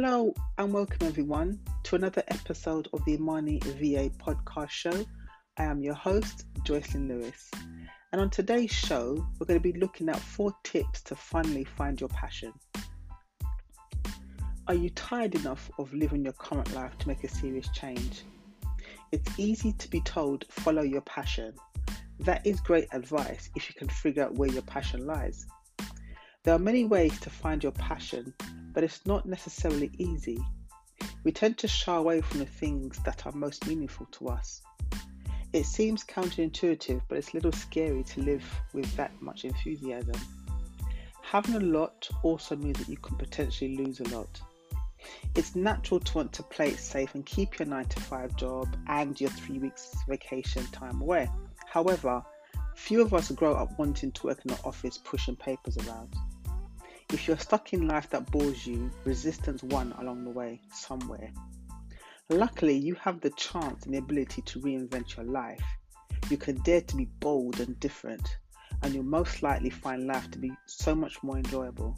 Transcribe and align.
Hello 0.00 0.32
and 0.58 0.72
welcome 0.72 1.08
everyone 1.08 1.58
to 1.82 1.96
another 1.96 2.22
episode 2.28 2.86
of 2.92 3.04
the 3.04 3.14
Imani 3.14 3.58
VA 3.58 4.08
podcast 4.10 4.70
show. 4.70 5.04
I 5.56 5.64
am 5.64 5.82
your 5.82 5.94
host, 5.94 6.44
Joycelyn 6.62 7.08
Lewis. 7.08 7.50
And 8.12 8.20
on 8.20 8.30
today's 8.30 8.70
show, 8.70 9.26
we're 9.40 9.46
going 9.46 9.60
to 9.60 9.72
be 9.72 9.76
looking 9.76 10.08
at 10.08 10.20
four 10.20 10.54
tips 10.62 11.02
to 11.02 11.16
finally 11.16 11.64
find 11.64 12.00
your 12.00 12.10
passion. 12.10 12.52
Are 14.68 14.74
you 14.74 14.88
tired 14.90 15.34
enough 15.34 15.68
of 15.80 15.92
living 15.92 16.22
your 16.22 16.34
current 16.34 16.72
life 16.76 16.96
to 16.98 17.08
make 17.08 17.24
a 17.24 17.28
serious 17.28 17.68
change? 17.70 18.22
It's 19.10 19.36
easy 19.36 19.72
to 19.72 19.90
be 19.90 20.00
told, 20.02 20.44
follow 20.48 20.82
your 20.82 21.02
passion. 21.02 21.54
That 22.20 22.46
is 22.46 22.60
great 22.60 22.86
advice 22.92 23.50
if 23.56 23.68
you 23.68 23.74
can 23.74 23.88
figure 23.88 24.22
out 24.22 24.36
where 24.36 24.48
your 24.48 24.62
passion 24.62 25.08
lies. 25.08 25.44
There 26.44 26.54
are 26.54 26.60
many 26.60 26.84
ways 26.84 27.18
to 27.18 27.30
find 27.30 27.64
your 27.64 27.72
passion, 27.72 28.32
but 28.78 28.84
it's 28.84 29.04
not 29.06 29.26
necessarily 29.26 29.90
easy. 29.98 30.38
We 31.24 31.32
tend 31.32 31.58
to 31.58 31.66
shy 31.66 31.96
away 31.96 32.20
from 32.20 32.38
the 32.38 32.46
things 32.46 32.96
that 33.04 33.26
are 33.26 33.32
most 33.32 33.66
meaningful 33.66 34.06
to 34.12 34.28
us. 34.28 34.62
It 35.52 35.66
seems 35.66 36.04
counterintuitive, 36.04 37.02
but 37.08 37.18
it's 37.18 37.30
a 37.30 37.34
little 37.34 37.50
scary 37.50 38.04
to 38.04 38.20
live 38.20 38.44
with 38.72 38.94
that 38.94 39.10
much 39.20 39.44
enthusiasm. 39.44 40.14
Having 41.22 41.56
a 41.56 41.58
lot 41.58 42.08
also 42.22 42.54
means 42.54 42.78
that 42.78 42.88
you 42.88 42.98
can 42.98 43.16
potentially 43.16 43.76
lose 43.76 43.98
a 43.98 44.16
lot. 44.16 44.40
It's 45.34 45.56
natural 45.56 45.98
to 45.98 46.14
want 46.16 46.32
to 46.34 46.44
play 46.44 46.68
it 46.68 46.78
safe 46.78 47.16
and 47.16 47.26
keep 47.26 47.58
your 47.58 47.66
9 47.66 47.84
to 47.84 48.00
5 48.00 48.36
job 48.36 48.68
and 48.86 49.20
your 49.20 49.30
3 49.30 49.58
weeks 49.58 49.96
vacation 50.06 50.64
time 50.66 51.02
away. 51.02 51.28
However, 51.66 52.22
few 52.76 53.02
of 53.02 53.12
us 53.12 53.32
grow 53.32 53.54
up 53.54 53.76
wanting 53.76 54.12
to 54.12 54.26
work 54.28 54.38
in 54.44 54.52
an 54.52 54.58
office 54.62 54.98
pushing 54.98 55.34
papers 55.34 55.76
around. 55.78 56.14
If 57.10 57.26
you're 57.26 57.38
stuck 57.38 57.72
in 57.72 57.88
life 57.88 58.10
that 58.10 58.30
bores 58.30 58.66
you, 58.66 58.90
resistance 59.04 59.62
won 59.62 59.94
along 59.98 60.24
the 60.24 60.30
way, 60.30 60.60
somewhere. 60.74 61.32
Luckily, 62.28 62.76
you 62.76 62.94
have 62.96 63.22
the 63.22 63.30
chance 63.30 63.86
and 63.86 63.94
the 63.94 63.98
ability 63.98 64.42
to 64.42 64.60
reinvent 64.60 65.16
your 65.16 65.24
life. 65.24 65.64
You 66.28 66.36
can 66.36 66.56
dare 66.56 66.82
to 66.82 66.96
be 66.96 67.06
bold 67.20 67.60
and 67.60 67.80
different, 67.80 68.36
and 68.82 68.92
you'll 68.92 69.04
most 69.04 69.42
likely 69.42 69.70
find 69.70 70.06
life 70.06 70.30
to 70.32 70.38
be 70.38 70.52
so 70.66 70.94
much 70.94 71.22
more 71.22 71.38
enjoyable. 71.38 71.96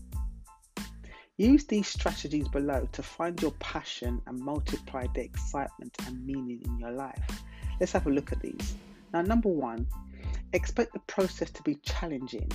Use 1.38 1.64
these 1.64 1.88
strategies 1.88 2.46
below 2.46 2.88
to 2.92 3.02
find 3.02 3.42
your 3.42 3.52
passion 3.58 4.22
and 4.28 4.38
multiply 4.38 5.08
the 5.12 5.22
excitement 5.22 5.96
and 6.06 6.24
meaning 6.24 6.62
in 6.64 6.78
your 6.78 6.92
life. 6.92 7.42
Let's 7.80 7.92
have 7.92 8.06
a 8.06 8.10
look 8.10 8.30
at 8.30 8.40
these. 8.40 8.76
Now, 9.12 9.22
number 9.22 9.48
one, 9.48 9.88
expect 10.52 10.92
the 10.92 11.00
process 11.00 11.50
to 11.50 11.62
be 11.64 11.74
challenging 11.82 12.48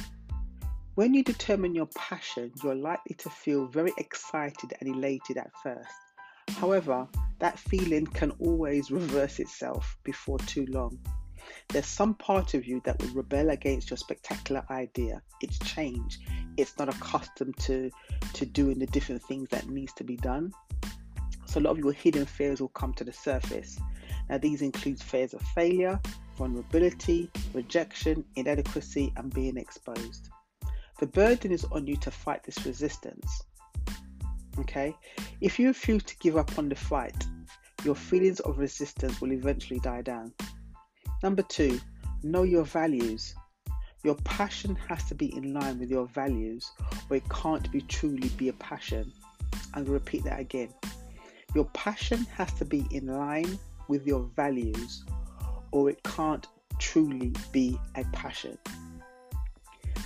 when 0.95 1.13
you 1.13 1.23
determine 1.23 1.75
your 1.75 1.87
passion, 1.87 2.51
you're 2.63 2.73
likely 2.73 3.15
to 3.17 3.29
feel 3.29 3.67
very 3.67 3.91
excited 3.97 4.73
and 4.79 4.95
elated 4.95 5.37
at 5.37 5.51
first. 5.61 5.93
However, 6.51 7.05
that 7.39 7.59
feeling 7.59 8.07
can 8.07 8.31
always 8.39 8.91
reverse 8.91 9.39
itself 9.39 9.97
before 10.05 10.39
too 10.39 10.65
long. 10.67 10.97
There's 11.67 11.85
some 11.85 12.15
part 12.15 12.53
of 12.53 12.65
you 12.65 12.81
that 12.85 13.01
will 13.01 13.09
rebel 13.09 13.49
against 13.49 13.89
your 13.89 13.97
spectacular 13.97 14.63
idea. 14.69 15.21
It's 15.41 15.59
change. 15.59 16.19
It's 16.55 16.77
not 16.79 16.87
accustomed 16.87 17.57
to, 17.57 17.91
to 18.33 18.45
doing 18.45 18.79
the 18.79 18.87
different 18.87 19.21
things 19.23 19.49
that 19.49 19.67
needs 19.67 19.91
to 19.93 20.05
be 20.05 20.15
done. 20.15 20.53
So 21.45 21.59
a 21.59 21.61
lot 21.61 21.71
of 21.71 21.79
your 21.79 21.91
hidden 21.91 22.25
fears 22.25 22.61
will 22.61 22.69
come 22.69 22.93
to 22.93 23.03
the 23.03 23.13
surface. 23.13 23.77
Now 24.29 24.37
these 24.37 24.61
include 24.61 25.01
fears 25.01 25.33
of 25.33 25.41
failure, 25.41 25.99
vulnerability, 26.37 27.29
rejection, 27.53 28.23
inadequacy, 28.35 29.11
and 29.17 29.33
being 29.33 29.57
exposed. 29.57 30.29
The 30.99 31.07
burden 31.07 31.51
is 31.51 31.65
on 31.65 31.87
you 31.87 31.97
to 31.97 32.11
fight 32.11 32.43
this 32.43 32.65
resistance. 32.65 33.43
Okay? 34.59 34.95
If 35.41 35.59
you 35.59 35.67
refuse 35.67 36.03
to 36.03 36.17
give 36.17 36.37
up 36.37 36.57
on 36.57 36.69
the 36.69 36.75
fight, 36.75 37.25
your 37.83 37.95
feelings 37.95 38.39
of 38.41 38.57
resistance 38.57 39.19
will 39.19 39.33
eventually 39.33 39.79
die 39.79 40.01
down. 40.01 40.33
Number 41.21 41.43
two, 41.43 41.79
know 42.23 42.43
your 42.43 42.63
values. 42.63 43.35
Your 44.03 44.15
passion 44.23 44.75
has 44.87 45.03
to 45.05 45.15
be 45.15 45.35
in 45.35 45.53
line 45.53 45.79
with 45.79 45.89
your 45.89 46.05
values, 46.07 46.71
or 47.09 47.17
it 47.17 47.27
can't 47.29 47.69
be 47.71 47.81
truly 47.81 48.29
be 48.29 48.49
a 48.49 48.53
passion. 48.53 49.11
I'm 49.73 49.83
going 49.83 49.85
to 49.85 49.91
repeat 49.91 50.23
that 50.23 50.39
again. 50.39 50.69
Your 51.53 51.65
passion 51.73 52.25
has 52.37 52.53
to 52.53 52.65
be 52.65 52.85
in 52.91 53.07
line 53.07 53.59
with 53.87 54.07
your 54.07 54.29
values, 54.35 55.03
or 55.71 55.89
it 55.89 56.01
can't 56.03 56.47
truly 56.79 57.33
be 57.51 57.79
a 57.95 58.03
passion. 58.05 58.57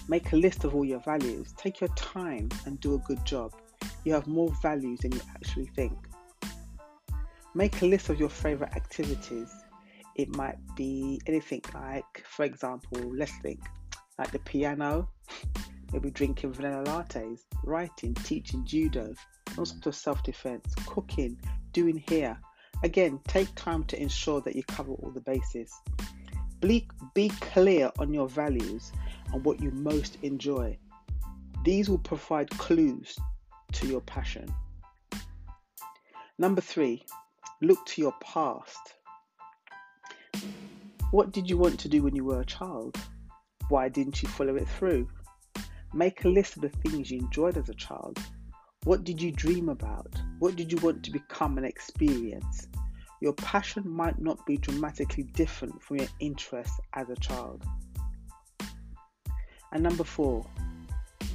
Make 0.10 0.32
a 0.32 0.38
list 0.38 0.64
of 0.64 0.74
all 0.74 0.84
your 0.84 1.02
values. 1.02 1.54
Take 1.56 1.80
your 1.80 1.90
time 1.90 2.50
and 2.66 2.80
do 2.80 2.96
a 2.96 2.98
good 2.98 3.24
job. 3.26 3.54
You 4.04 4.14
have 4.14 4.26
more 4.26 4.52
values 4.60 5.02
than 5.02 5.12
you 5.12 5.22
actually 5.36 5.68
think. 5.68 5.94
Make 7.54 7.80
a 7.84 7.86
list 7.86 8.10
of 8.10 8.20
your 8.20 8.30
favorite 8.30 8.76
activities. 8.76 9.54
It 10.16 10.36
might 10.36 10.58
be 10.76 11.22
anything 11.28 11.62
like, 11.76 12.24
for 12.26 12.44
example, 12.44 13.00
let's 13.16 13.38
think 13.44 13.60
like 14.18 14.32
the 14.32 14.40
piano, 14.40 15.08
maybe 15.94 16.10
drinking 16.10 16.54
vanilla 16.54 16.84
lattes, 16.86 17.42
writing, 17.64 18.16
teaching 18.16 18.66
judo, 18.66 19.14
all 19.60 19.66
sorts 19.66 19.86
of 19.86 19.94
self 19.94 20.24
defense, 20.24 20.74
cooking, 20.88 21.40
doing 21.72 22.04
hair. 22.10 22.40
Again, 22.84 23.20
take 23.28 23.54
time 23.54 23.84
to 23.84 24.02
ensure 24.02 24.42
that 24.42 24.56
you 24.56 24.64
cover 24.64 24.94
all 24.94 25.12
the 25.12 25.22
bases. 25.22 25.72
Be, 26.62 26.88
be 27.14 27.30
clear 27.42 27.92
on 28.00 28.12
your 28.12 28.28
values 28.28 28.92
and 29.34 29.44
what 29.44 29.62
you 29.62 29.72
most 29.72 30.18
enjoy. 30.24 30.78
These 31.64 31.90
will 31.90 32.00
provide 32.00 32.50
clues 32.52 33.18
to 33.74 33.88
your 33.88 34.02
passion. 34.02 34.54
Number 36.38 36.62
three, 36.62 37.06
look 37.62 37.86
to 37.88 38.02
your 38.02 38.14
past. 38.22 38.96
What 41.12 41.32
did 41.32 41.50
you 41.50 41.58
want 41.58 41.80
to 41.82 41.90
do 41.90 42.04
when 42.04 42.16
you 42.16 42.24
were 42.24 42.42
a 42.42 42.46
child? 42.46 42.98
Why 43.68 43.90
didn't 43.90 44.24
you 44.24 44.30
follow 44.30 44.56
it 44.56 44.68
through? 44.68 45.10
Make 45.94 46.24
a 46.24 46.30
list 46.30 46.56
of 46.56 46.62
the 46.62 46.70
things 46.70 47.12
you 47.12 47.20
enjoyed 47.20 47.58
as 47.58 47.68
a 47.70 47.74
child. 47.74 48.20
What 48.84 49.04
did 49.04 49.22
you 49.22 49.32
dream 49.32 49.70
about? 49.70 50.14
What 50.40 50.56
did 50.56 50.72
you 50.72 50.78
want 50.78 51.04
to 51.04 51.12
become 51.12 51.58
and 51.58 51.66
experience? 51.66 52.68
Your 53.22 53.34
passion 53.34 53.90
might 53.90 54.20
not 54.20 54.46
be 54.46 54.56
dramatically 54.56 55.24
different 55.24 55.82
from 55.84 55.98
your 55.98 56.08
interests 56.20 56.80
as 56.94 57.10
a 57.10 57.16
child. 57.18 57.66
And 59.72 59.84
number 59.84 60.04
four, 60.04 60.46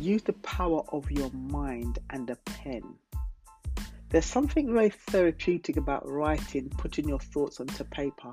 use 0.00 0.22
the 0.22 0.32
power 0.34 0.82
of 0.88 1.10
your 1.10 1.30
mind 1.30 1.98
and 2.10 2.28
a 2.30 2.36
pen. 2.36 2.82
There's 4.10 4.24
something 4.24 4.72
very 4.72 4.90
therapeutic 4.90 5.76
about 5.76 6.08
writing, 6.08 6.68
putting 6.70 7.08
your 7.08 7.18
thoughts 7.18 7.60
onto 7.60 7.84
paper. 7.84 8.32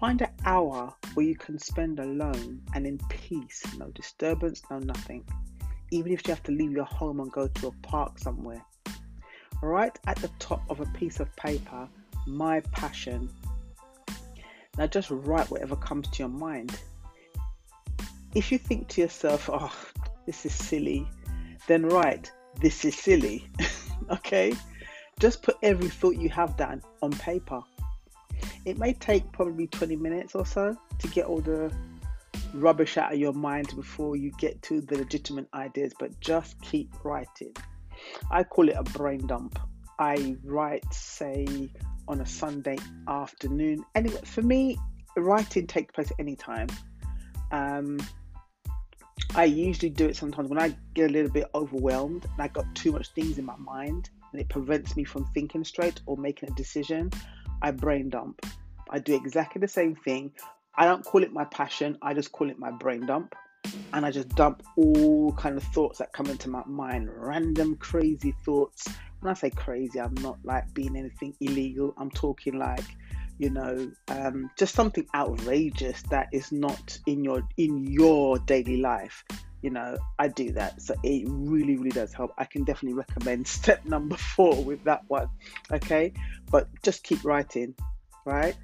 Find 0.00 0.22
an 0.22 0.30
hour 0.44 0.94
where 1.14 1.26
you 1.26 1.36
can 1.36 1.58
spend 1.58 1.98
alone 1.98 2.62
and 2.74 2.86
in 2.86 2.98
peace, 3.08 3.62
no 3.76 3.90
disturbance, 3.90 4.62
no 4.70 4.78
nothing, 4.78 5.24
even 5.90 6.12
if 6.12 6.26
you 6.26 6.32
have 6.32 6.42
to 6.44 6.52
leave 6.52 6.72
your 6.72 6.84
home 6.84 7.20
and 7.20 7.32
go 7.32 7.48
to 7.48 7.66
a 7.66 7.72
park 7.82 8.18
somewhere. 8.18 8.64
Write 9.62 9.98
at 10.06 10.16
the 10.18 10.30
top 10.38 10.62
of 10.70 10.80
a 10.80 10.86
piece 10.86 11.18
of 11.18 11.34
paper, 11.36 11.88
my 12.26 12.60
passion. 12.72 13.28
Now 14.76 14.86
just 14.86 15.10
write 15.10 15.50
whatever 15.50 15.74
comes 15.74 16.08
to 16.10 16.18
your 16.20 16.28
mind 16.28 16.78
if 18.38 18.52
you 18.52 18.58
think 18.58 18.86
to 18.86 19.00
yourself, 19.00 19.50
oh, 19.52 19.74
this 20.24 20.46
is 20.46 20.54
silly, 20.54 21.08
then 21.66 21.84
write, 21.84 22.30
this 22.60 22.84
is 22.84 22.94
silly. 22.94 23.50
okay? 24.10 24.54
Just 25.18 25.42
put 25.42 25.56
every 25.64 25.88
thought 25.88 26.14
you 26.14 26.28
have 26.28 26.56
down 26.56 26.80
on 27.02 27.10
paper. 27.10 27.60
It 28.64 28.78
may 28.78 28.92
take 28.92 29.30
probably 29.32 29.66
20 29.66 29.96
minutes 29.96 30.36
or 30.36 30.46
so 30.46 30.76
to 31.00 31.08
get 31.08 31.26
all 31.26 31.40
the 31.40 31.72
rubbish 32.54 32.96
out 32.96 33.12
of 33.12 33.18
your 33.18 33.32
mind 33.32 33.74
before 33.74 34.14
you 34.14 34.30
get 34.38 34.62
to 34.62 34.80
the 34.82 34.96
legitimate 34.98 35.48
ideas, 35.52 35.92
but 35.98 36.18
just 36.20 36.60
keep 36.62 36.88
writing. 37.04 37.52
I 38.30 38.44
call 38.44 38.68
it 38.68 38.76
a 38.78 38.84
brain 38.84 39.26
dump. 39.26 39.58
I 39.98 40.36
write, 40.44 40.94
say, 40.94 41.72
on 42.06 42.20
a 42.20 42.26
Sunday 42.26 42.78
afternoon. 43.08 43.84
Anyway, 43.96 44.20
for 44.24 44.42
me, 44.42 44.78
writing 45.16 45.66
takes 45.66 45.92
place 45.92 46.12
anytime. 46.20 46.68
Um, 47.50 47.98
I 49.34 49.44
usually 49.44 49.90
do 49.90 50.06
it 50.06 50.16
sometimes 50.16 50.48
when 50.48 50.58
I 50.58 50.74
get 50.94 51.10
a 51.10 51.12
little 51.12 51.30
bit 51.30 51.46
overwhelmed 51.54 52.24
and 52.24 52.40
I 52.42 52.48
got 52.48 52.74
too 52.74 52.92
much 52.92 53.08
things 53.10 53.38
in 53.38 53.44
my 53.44 53.56
mind 53.56 54.10
and 54.32 54.40
it 54.40 54.48
prevents 54.48 54.96
me 54.96 55.04
from 55.04 55.26
thinking 55.34 55.64
straight 55.64 56.00
or 56.06 56.16
making 56.16 56.50
a 56.50 56.54
decision. 56.54 57.10
I 57.62 57.70
brain 57.70 58.08
dump. 58.08 58.44
I 58.90 58.98
do 58.98 59.14
exactly 59.14 59.60
the 59.60 59.68
same 59.68 59.94
thing. 59.94 60.32
I 60.76 60.86
don't 60.86 61.04
call 61.04 61.22
it 61.22 61.32
my 61.32 61.44
passion. 61.44 61.98
I 62.02 62.14
just 62.14 62.32
call 62.32 62.50
it 62.50 62.58
my 62.58 62.70
brain 62.70 63.04
dump, 63.04 63.34
and 63.92 64.06
I 64.06 64.10
just 64.10 64.28
dump 64.30 64.62
all 64.76 65.32
kind 65.32 65.56
of 65.56 65.64
thoughts 65.64 65.98
that 65.98 66.12
come 66.12 66.26
into 66.26 66.48
my 66.48 66.62
mind, 66.66 67.10
random 67.12 67.76
crazy 67.76 68.32
thoughts. 68.44 68.86
When 69.20 69.30
I 69.30 69.34
say 69.34 69.50
crazy, 69.50 70.00
I'm 70.00 70.14
not 70.14 70.38
like 70.44 70.72
being 70.74 70.96
anything 70.96 71.34
illegal. 71.40 71.94
I'm 71.98 72.10
talking 72.10 72.58
like 72.58 72.84
you 73.38 73.50
know 73.50 73.90
um, 74.08 74.50
just 74.56 74.74
something 74.74 75.06
outrageous 75.14 76.02
that 76.10 76.28
is 76.32 76.52
not 76.52 76.98
in 77.06 77.24
your 77.24 77.42
in 77.56 77.84
your 77.84 78.38
daily 78.40 78.78
life 78.78 79.24
you 79.62 79.70
know, 79.70 79.96
I 80.18 80.28
do 80.28 80.52
that. 80.52 80.80
So 80.80 80.94
it 81.02 81.24
really, 81.28 81.76
really 81.76 81.90
does 81.90 82.12
help. 82.12 82.32
I 82.38 82.44
can 82.44 82.64
definitely 82.64 82.98
recommend 82.98 83.46
step 83.48 83.84
number 83.84 84.16
four 84.16 84.62
with 84.62 84.84
that 84.84 85.02
one. 85.08 85.28
Okay. 85.70 86.12
But 86.50 86.68
just 86.82 87.02
keep 87.02 87.24
writing, 87.24 87.74
right? 88.24 88.56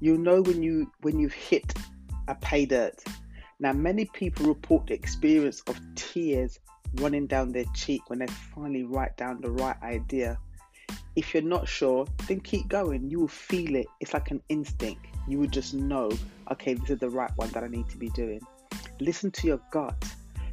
You'll 0.00 0.18
know 0.18 0.40
when 0.40 0.62
you 0.62 0.90
when 1.00 1.18
you've 1.18 1.34
hit 1.34 1.74
a 2.28 2.34
pay 2.34 2.64
dirt. 2.64 3.02
Now 3.58 3.72
many 3.72 4.06
people 4.06 4.46
report 4.46 4.86
the 4.86 4.94
experience 4.94 5.62
of 5.66 5.78
tears 5.94 6.58
running 6.94 7.26
down 7.26 7.52
their 7.52 7.66
cheek 7.74 8.08
when 8.08 8.20
they 8.20 8.26
finally 8.54 8.84
write 8.84 9.16
down 9.16 9.40
the 9.40 9.50
right 9.50 9.76
idea. 9.82 10.38
If 11.16 11.34
you're 11.34 11.42
not 11.42 11.68
sure, 11.68 12.06
then 12.28 12.40
keep 12.40 12.68
going. 12.68 13.10
You 13.10 13.20
will 13.20 13.28
feel 13.28 13.74
it. 13.74 13.86
It's 14.00 14.14
like 14.14 14.30
an 14.30 14.42
instinct. 14.48 15.06
You 15.28 15.38
will 15.38 15.48
just 15.48 15.74
know, 15.74 16.10
okay, 16.52 16.74
this 16.74 16.90
is 16.90 16.98
the 16.98 17.10
right 17.10 17.30
one 17.36 17.50
that 17.50 17.64
I 17.64 17.68
need 17.68 17.88
to 17.90 17.96
be 17.96 18.08
doing. 18.10 18.40
Listen 19.00 19.30
to 19.32 19.46
your 19.46 19.60
gut 19.70 19.96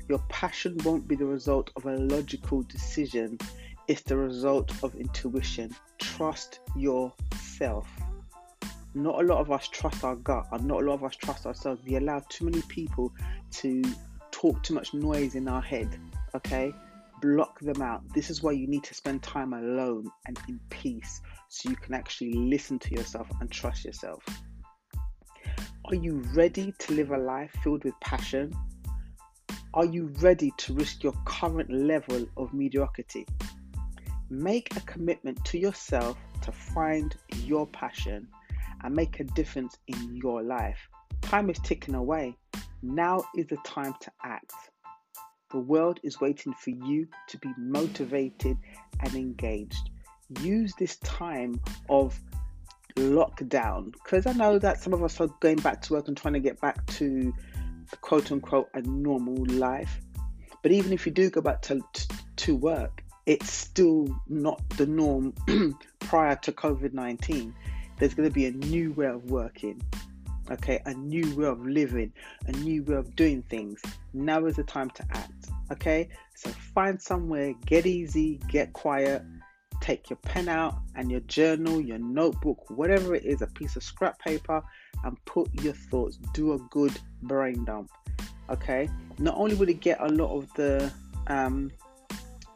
your 0.07 0.19
passion 0.30 0.77
won't 0.86 1.07
be 1.07 1.15
the 1.15 1.25
result 1.25 1.71
of 1.75 1.86
a 1.86 1.98
logical 1.98 2.62
decision, 2.63 3.38
it's 3.88 4.01
the 4.01 4.15
result 4.15 4.71
of 4.83 4.95
intuition. 4.95 5.75
Trust 5.98 6.59
yourself. 6.75 7.88
Not 8.94 9.21
a 9.21 9.27
lot 9.27 9.39
of 9.39 9.51
us 9.51 9.68
trust 9.68 10.04
our 10.04 10.15
gut, 10.15 10.48
and 10.51 10.65
not 10.65 10.81
a 10.81 10.86
lot 10.86 10.94
of 10.95 11.04
us 11.04 11.15
trust 11.15 11.45
ourselves. 11.45 11.81
We 11.86 11.95
allow 11.98 12.24
too 12.30 12.45
many 12.45 12.62
people 12.63 13.13
to 13.51 13.83
talk 14.31 14.63
too 14.63 14.74
much 14.74 14.94
noise 14.94 15.36
in 15.36 15.48
our 15.48 15.62
head, 15.62 15.89
okay? 16.36 16.74
Block 17.21 17.59
them 17.59 17.81
out. 17.81 18.01
This 18.13 18.29
is 18.29 18.43
why 18.43 18.51
you 18.51 18.67
need 18.67 18.83
to 18.83 18.93
spend 18.93 19.23
time 19.23 19.53
alone 19.53 20.09
and 20.27 20.39
in 20.47 20.59
peace 20.69 21.21
so 21.49 21.69
you 21.69 21.75
can 21.75 21.93
actually 21.93 22.33
listen 22.33 22.79
to 22.79 22.91
yourself 22.93 23.27
and 23.41 23.51
trust 23.51 23.85
yourself. 23.85 24.23
Are 25.85 25.95
you 25.95 26.21
ready 26.33 26.73
to 26.79 26.93
live 26.93 27.11
a 27.11 27.17
life 27.17 27.51
filled 27.63 27.85
with 27.85 27.93
passion, 28.01 28.53
are 29.73 29.85
you 29.85 30.11
ready 30.21 30.51
to 30.57 30.73
risk 30.73 31.03
your 31.03 31.13
current 31.25 31.69
level 31.69 32.25
of 32.35 32.51
mediocrity? 32.51 33.27
Make 34.29 34.75
a 34.75 34.81
commitment 34.81 35.45
to 35.45 35.59
yourself 35.59 36.17
to 36.41 36.51
find 36.51 37.15
your 37.43 37.67
passion 37.67 38.27
and 38.83 38.95
make 38.95 39.19
a 39.19 39.23
difference 39.23 39.77
in 39.87 40.15
your 40.15 40.41
life. 40.41 40.79
Time 41.21 41.49
is 41.49 41.59
ticking 41.59 41.93
away. 41.93 42.35
Now 42.81 43.23
is 43.35 43.45
the 43.47 43.57
time 43.65 43.93
to 44.01 44.11
act. 44.23 44.51
The 45.51 45.59
world 45.59 45.99
is 46.03 46.19
waiting 46.19 46.53
for 46.53 46.71
you 46.71 47.07
to 47.27 47.38
be 47.38 47.49
motivated 47.57 48.57
and 48.99 49.15
engaged. 49.15 49.89
Use 50.41 50.73
this 50.77 50.97
time 50.97 51.61
of 51.89 52.19
lockdown 52.95 53.94
because 53.94 54.25
I 54.25 54.33
know 54.33 54.59
that 54.59 54.81
some 54.81 54.94
of 54.94 55.03
us 55.03 55.21
are 55.21 55.29
going 55.39 55.57
back 55.57 55.81
to 55.83 55.94
work 55.94 56.07
and 56.07 56.17
trying 56.17 56.33
to 56.33 56.39
get 56.39 56.59
back 56.59 56.85
to 56.88 57.33
quote 58.01 58.31
unquote 58.31 58.69
a 58.73 58.81
normal 58.81 59.45
life. 59.45 60.01
But 60.63 60.71
even 60.71 60.91
if 60.91 61.05
you 61.05 61.11
do 61.11 61.29
go 61.29 61.41
back 61.41 61.61
to, 61.63 61.81
to 62.38 62.55
work, 62.55 63.03
it's 63.25 63.51
still 63.51 64.07
not 64.27 64.61
the 64.71 64.85
norm 64.85 65.33
prior 65.99 66.35
to 66.38 66.51
COVID 66.51 66.94
19. 66.94 67.53
There's 67.99 68.13
going 68.13 68.29
to 68.29 68.33
be 68.33 68.45
a 68.45 68.51
new 68.51 68.94
way 68.94 69.07
of 69.07 69.29
working, 69.29 69.81
okay, 70.51 70.81
a 70.85 70.94
new 70.94 71.35
way 71.35 71.47
of 71.47 71.65
living, 71.65 72.11
a 72.47 72.51
new 72.51 72.83
way 72.83 72.95
of 72.95 73.15
doing 73.15 73.44
things. 73.44 73.81
Now 74.13 74.45
is 74.45 74.55
the 74.55 74.63
time 74.63 74.89
to 74.91 75.05
act, 75.11 75.49
okay? 75.71 76.09
So 76.35 76.49
find 76.49 77.01
somewhere, 77.01 77.53
get 77.65 77.85
easy, 77.85 78.39
get 78.47 78.73
quiet, 78.73 79.23
take 79.81 80.09
your 80.09 80.17
pen 80.17 80.49
out 80.49 80.79
and 80.95 81.11
your 81.11 81.21
journal, 81.21 81.79
your 81.79 81.99
notebook, 81.99 82.69
whatever 82.69 83.15
it 83.15 83.25
is, 83.25 83.41
a 83.41 83.47
piece 83.47 83.75
of 83.75 83.83
scrap 83.83 84.19
paper, 84.19 84.61
and 85.03 85.17
put 85.25 85.49
your 85.61 85.73
thoughts. 85.73 86.17
Do 86.33 86.53
a 86.53 86.59
good 86.69 86.97
brain 87.23 87.63
dump. 87.65 87.91
Okay. 88.49 88.89
Not 89.19 89.35
only 89.38 89.55
will 89.55 89.69
it 89.69 89.79
get 89.79 89.99
a 89.99 90.09
lot 90.09 90.35
of 90.35 90.51
the 90.53 90.91
um, 91.27 91.71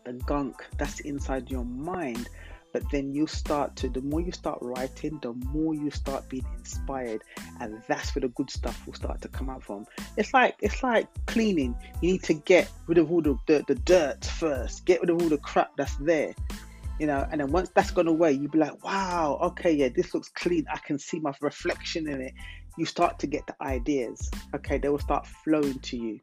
the 0.06 0.14
gunk 0.14 0.66
that's 0.78 1.00
inside 1.02 1.52
your 1.52 1.66
mind, 1.66 2.30
but 2.74 2.84
then 2.92 3.14
you 3.14 3.28
start 3.28 3.76
to 3.78 3.90
the 3.90 4.02
more 4.02 4.22
you 4.22 4.32
start 4.32 4.60
writing 4.62 5.20
the 5.22 5.34
more 5.34 5.74
you 5.74 5.92
start 5.92 6.28
being 6.30 6.46
inspired 6.58 7.24
and 7.60 7.82
that's 7.88 8.16
where 8.16 8.22
the 8.22 8.30
good 8.30 8.50
stuff 8.50 8.86
will 8.86 8.94
start 8.94 9.22
to 9.22 9.28
come 9.28 9.50
out 9.50 9.64
from. 9.64 9.86
It's 10.18 10.34
like 10.34 10.56
it's 10.62 10.84
like 10.84 11.08
cleaning. 11.26 11.76
You 12.02 12.14
need 12.14 12.24
to 12.24 12.34
get 12.34 12.70
rid 12.88 12.98
of 12.98 13.12
all 13.12 13.22
the, 13.22 13.38
the, 13.48 13.64
the 13.68 13.76
dirt 13.76 14.26
first. 14.26 14.86
Get 14.86 15.02
rid 15.02 15.10
of 15.10 15.22
all 15.22 15.30
the 15.30 15.38
crap 15.38 15.76
that's 15.78 15.96
there 15.98 16.34
you 17.00 17.08
know 17.08 17.28
and 17.32 17.42
then 17.42 17.52
once 17.52 17.70
that's 17.74 17.90
gone 17.90 18.08
away 18.08 18.32
you'll 18.32 18.52
be 18.52 18.60
like 18.60 18.84
wow 18.84 19.40
okay 19.42 19.72
yeah 19.72 19.90
this 19.90 20.14
looks 20.14 20.30
clean. 20.30 20.66
I 20.72 20.78
can 20.78 21.00
see 21.00 21.20
my 21.20 21.34
reflection 21.42 22.08
in 22.08 22.22
it. 22.22 22.34
You 22.78 22.86
start 22.86 23.20
to 23.20 23.28
get 23.28 23.48
the 23.48 23.56
ideas. 23.62 24.30
Okay 24.56 24.78
they 24.78 24.90
will 24.90 25.00
start 25.00 25.26
flowing 25.26 25.80
to 25.80 25.98
you. 25.98 26.20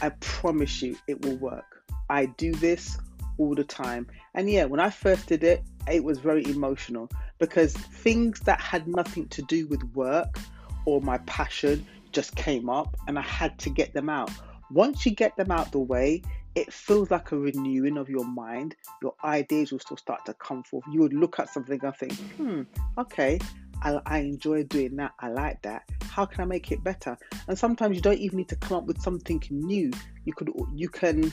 I 0.00 0.10
promise 0.20 0.82
you 0.82 0.96
it 1.06 1.24
will 1.24 1.36
work. 1.36 1.82
I 2.08 2.26
do 2.26 2.52
this 2.52 2.98
all 3.40 3.54
the 3.54 3.64
time 3.64 4.06
and 4.34 4.50
yeah 4.50 4.64
when 4.64 4.78
i 4.78 4.90
first 4.90 5.26
did 5.26 5.42
it 5.42 5.62
it 5.90 6.04
was 6.04 6.18
very 6.18 6.44
emotional 6.46 7.08
because 7.38 7.72
things 7.72 8.38
that 8.40 8.60
had 8.60 8.86
nothing 8.86 9.26
to 9.28 9.42
do 9.42 9.66
with 9.68 9.82
work 9.94 10.38
or 10.84 11.00
my 11.00 11.18
passion 11.18 11.84
just 12.12 12.34
came 12.36 12.68
up 12.68 12.96
and 13.08 13.18
i 13.18 13.22
had 13.22 13.58
to 13.58 13.70
get 13.70 13.92
them 13.94 14.08
out 14.08 14.30
once 14.70 15.06
you 15.06 15.12
get 15.12 15.34
them 15.36 15.50
out 15.50 15.72
the 15.72 15.78
way 15.78 16.22
it 16.54 16.72
feels 16.72 17.10
like 17.10 17.30
a 17.32 17.38
renewing 17.38 17.96
of 17.96 18.08
your 18.08 18.24
mind. 18.24 18.74
Your 19.02 19.14
ideas 19.24 19.70
will 19.70 19.78
still 19.78 19.96
start 19.96 20.24
to 20.26 20.34
come 20.34 20.62
forth. 20.64 20.84
You 20.90 21.00
would 21.00 21.12
look 21.12 21.38
at 21.38 21.48
something 21.48 21.78
and 21.82 21.96
think, 21.96 22.12
hmm, 22.36 22.62
okay, 22.98 23.38
I, 23.82 24.00
I 24.06 24.18
enjoy 24.18 24.64
doing 24.64 24.96
that. 24.96 25.12
I 25.20 25.28
like 25.28 25.62
that. 25.62 25.88
How 26.02 26.26
can 26.26 26.42
I 26.42 26.44
make 26.44 26.72
it 26.72 26.82
better? 26.82 27.16
And 27.46 27.56
sometimes 27.56 27.96
you 27.96 28.02
don't 28.02 28.18
even 28.18 28.38
need 28.38 28.48
to 28.48 28.56
come 28.56 28.78
up 28.78 28.84
with 28.84 29.00
something 29.00 29.42
new. 29.50 29.90
You 30.24 30.32
could 30.32 30.50
you 30.74 30.88
can 30.88 31.32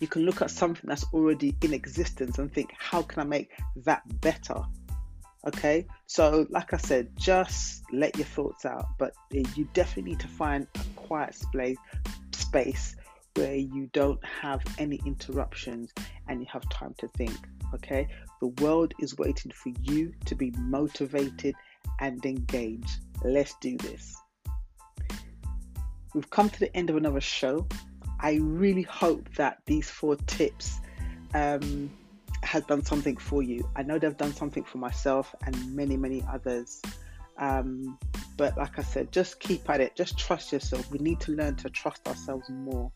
you 0.00 0.06
can 0.08 0.22
look 0.24 0.42
at 0.42 0.50
something 0.50 0.88
that's 0.88 1.04
already 1.12 1.56
in 1.62 1.74
existence 1.74 2.38
and 2.38 2.52
think, 2.52 2.72
how 2.78 3.02
can 3.02 3.20
I 3.20 3.24
make 3.24 3.50
that 3.76 4.02
better? 4.20 4.62
Okay, 5.46 5.86
so 6.06 6.46
like 6.50 6.74
I 6.74 6.76
said, 6.76 7.16
just 7.16 7.84
let 7.92 8.16
your 8.16 8.26
thoughts 8.26 8.66
out, 8.66 8.86
but 8.98 9.14
eh, 9.34 9.44
you 9.54 9.68
definitely 9.72 10.12
need 10.12 10.20
to 10.20 10.28
find 10.28 10.66
a 10.74 10.80
quiet 10.96 11.34
space 11.34 11.76
space 12.32 12.96
where 13.34 13.54
you 13.54 13.88
don't 13.92 14.24
have 14.24 14.62
any 14.78 15.00
interruptions 15.04 15.92
and 16.28 16.40
you 16.40 16.46
have 16.50 16.68
time 16.70 16.94
to 16.98 17.08
think. 17.08 17.36
Okay, 17.74 18.08
the 18.40 18.48
world 18.62 18.94
is 18.98 19.16
waiting 19.18 19.52
for 19.52 19.70
you 19.82 20.12
to 20.24 20.34
be 20.34 20.50
motivated 20.58 21.54
and 22.00 22.24
engaged. 22.24 22.90
Let's 23.22 23.54
do 23.60 23.76
this. 23.76 24.16
We've 26.14 26.30
come 26.30 26.48
to 26.48 26.58
the 26.58 26.74
end 26.74 26.88
of 26.88 26.96
another 26.96 27.20
show. 27.20 27.66
I 28.20 28.34
really 28.42 28.82
hope 28.82 29.32
that 29.34 29.58
these 29.66 29.88
four 29.90 30.16
tips 30.16 30.80
um, 31.34 31.90
has 32.42 32.64
done 32.64 32.84
something 32.84 33.16
for 33.16 33.42
you. 33.42 33.68
I 33.76 33.82
know 33.82 33.98
they've 33.98 34.16
done 34.16 34.34
something 34.34 34.64
for 34.64 34.78
myself 34.78 35.34
and 35.46 35.74
many, 35.74 35.96
many 35.96 36.24
others. 36.30 36.82
Um, 37.38 37.98
but 38.36 38.56
like 38.56 38.78
I 38.78 38.82
said, 38.82 39.12
just 39.12 39.40
keep 39.40 39.68
at 39.70 39.80
it. 39.80 39.94
Just 39.94 40.18
trust 40.18 40.52
yourself. 40.52 40.90
We 40.90 40.98
need 40.98 41.20
to 41.20 41.32
learn 41.32 41.56
to 41.56 41.70
trust 41.70 42.06
ourselves 42.08 42.48
more 42.50 42.90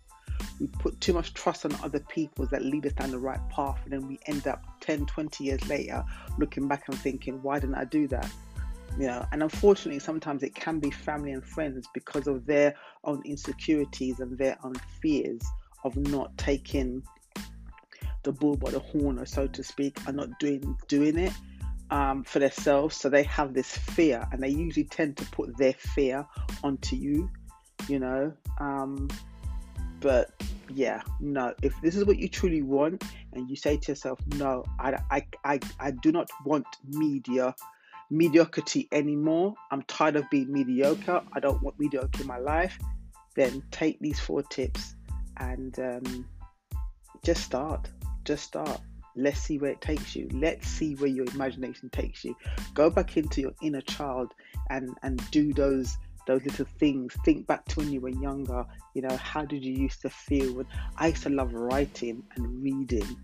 we 0.61 0.67
put 0.67 1.01
too 1.01 1.13
much 1.13 1.35
trust 1.35 1.65
on 1.65 1.75
other 1.83 2.01
people 2.01 2.47
that 2.47 2.63
lead 2.63 2.87
us 2.87 2.93
down 2.93 3.11
the 3.11 3.19
right 3.19 3.41
path 3.49 3.79
and 3.85 3.93
then 3.93 4.07
we 4.07 4.19
end 4.27 4.47
up 4.47 4.65
10 4.81 5.07
20 5.07 5.45
years 5.45 5.69
later 5.69 6.05
looking 6.39 6.69
back 6.69 6.85
and 6.89 6.99
thinking 6.99 7.43
why 7.43 7.59
didn't 7.59 7.75
i 7.75 7.85
do 7.85 8.07
that 8.09 8.31
you 8.99 9.07
know 9.07 9.25
and 9.33 9.43
unfortunately 9.43 9.99
sometimes 9.99 10.43
it 10.43 10.55
can 10.55 10.79
be 10.79 10.91
family 10.91 11.33
and 11.33 11.45
friends 11.45 11.87
because 11.95 12.27
of 12.27 12.45
their 12.47 12.75
own 13.05 13.23
insecurities 13.25 14.21
and 14.21 14.37
their 14.39 14.59
own 14.65 14.75
fears 15.01 15.43
of 15.85 15.97
not 15.97 16.37
taking 16.37 17.03
the 18.23 18.33
bull 18.33 18.57
by 18.57 18.71
the 18.71 18.79
horn 18.79 19.19
or 19.19 19.27
so 19.27 19.47
to 19.47 19.63
speak 19.63 19.99
and 20.07 20.17
not 20.17 20.29
doing 20.39 20.77
doing 20.89 21.19
it 21.19 21.33
um, 21.91 22.23
for 22.23 22.39
themselves 22.39 22.97
so 22.97 23.09
they 23.09 23.23
have 23.25 23.53
this 23.53 23.77
fear 23.77 24.27
and 24.33 24.43
they 24.43 24.49
usually 24.49 24.85
tend 24.85 25.17
to 25.17 25.25
put 25.27 25.57
their 25.57 25.73
fear 25.73 26.27
onto 26.63 26.97
you 26.97 27.31
you 27.89 27.99
know 27.99 28.33
um, 28.61 29.09
but 30.01 30.33
yeah, 30.75 31.03
no. 31.21 31.55
If 31.63 31.81
this 31.81 31.97
is 31.97 32.05
what 32.05 32.19
you 32.19 32.29
truly 32.29 32.63
want, 32.63 33.05
and 33.33 33.49
you 33.49 33.57
say 33.57 33.77
to 33.77 33.93
yourself, 33.93 34.19
"No, 34.37 34.65
I, 34.79 34.99
I, 35.11 35.27
I, 35.45 35.61
I 35.79 35.91
do 35.91 36.13
not 36.13 36.29
want 36.45 36.67
media 36.89 37.55
mediocrity 38.13 38.89
anymore. 38.93 39.55
I'm 39.71 39.83
tired 39.83 40.17
of 40.17 40.29
being 40.31 40.53
mediocre. 40.53 41.23
I 41.33 41.41
don't 41.41 41.63
want 41.63 41.81
mediocre 41.81 42.21
in 42.21 42.27
my 42.27 42.39
life." 42.39 42.79
Then 43.35 43.63
take 43.71 43.99
these 44.01 44.21
four 44.21 44.43
tips 44.43 44.95
and 45.39 45.79
um, 45.79 46.29
just 47.25 47.43
start. 47.43 47.89
Just 48.25 48.45
start. 48.45 48.81
Let's 49.17 49.41
see 49.41 49.59
where 49.59 49.71
it 49.71 49.81
takes 49.81 50.15
you. 50.15 50.29
Let's 50.33 50.67
see 50.69 50.95
where 50.95 51.09
your 51.09 51.27
imagination 51.35 51.91
takes 51.91 52.25
you. 52.25 52.37
Go 52.75 52.91
back 52.91 53.17
into 53.17 53.41
your 53.41 53.53
inner 53.63 53.81
child 53.81 54.33
and 54.71 54.97
and 55.03 55.31
do 55.31 55.53
those 55.53 55.97
those 56.27 56.45
little 56.45 56.67
things. 56.79 57.15
Think 57.25 57.47
back 57.47 57.65
to 57.67 57.81
when 57.81 57.93
you 57.93 58.01
were 58.01 58.09
younger. 58.09 58.65
You 58.95 59.03
know, 59.03 59.17
how 59.17 59.45
did 59.45 59.65
you 59.65 59.75
used 59.75 60.03
to 60.03 60.11
feel? 60.11 60.55
When 60.55 60.67
I 60.97 61.09
used 61.09 61.25
to 61.25 61.31
love 61.31 61.53
writing 61.53 62.23
and 62.37 62.63
reading. 62.63 63.17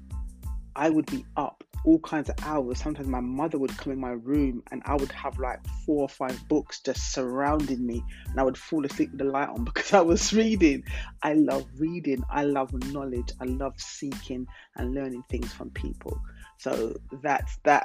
I 0.78 0.90
would 0.90 1.06
be 1.06 1.26
up 1.36 1.64
all 1.84 1.98
kinds 1.98 2.28
of 2.28 2.36
hours. 2.44 2.80
Sometimes 2.80 3.08
my 3.08 3.18
mother 3.20 3.58
would 3.58 3.76
come 3.76 3.92
in 3.92 3.98
my 3.98 4.12
room 4.12 4.62
and 4.70 4.80
I 4.86 4.94
would 4.94 5.10
have 5.10 5.36
like 5.40 5.58
four 5.84 6.02
or 6.02 6.08
five 6.08 6.48
books 6.48 6.80
just 6.80 7.12
surrounding 7.12 7.84
me 7.84 8.04
and 8.28 8.38
I 8.38 8.44
would 8.44 8.56
fall 8.56 8.86
asleep 8.86 9.10
with 9.10 9.18
the 9.18 9.24
light 9.24 9.48
on 9.48 9.64
because 9.64 9.92
I 9.92 10.00
was 10.02 10.32
reading. 10.32 10.84
I 11.22 11.34
love 11.34 11.66
reading, 11.78 12.22
I 12.30 12.44
love 12.44 12.72
knowledge, 12.92 13.32
I 13.40 13.46
love 13.46 13.74
seeking 13.76 14.46
and 14.76 14.94
learning 14.94 15.24
things 15.28 15.52
from 15.52 15.70
people. 15.70 16.20
So 16.58 16.94
that's 17.22 17.58
that 17.64 17.84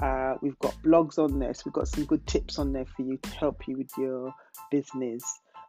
Uh, 0.00 0.34
we've 0.40 0.58
got 0.58 0.74
blogs 0.82 1.18
on 1.18 1.38
there, 1.38 1.52
so 1.54 1.62
we've 1.66 1.74
got 1.74 1.88
some 1.88 2.04
good 2.04 2.26
tips 2.26 2.58
on 2.58 2.72
there 2.72 2.86
for 2.86 3.02
you 3.02 3.16
to 3.18 3.30
help 3.30 3.68
you 3.68 3.76
with 3.76 3.90
your 3.96 4.34
business. 4.70 5.22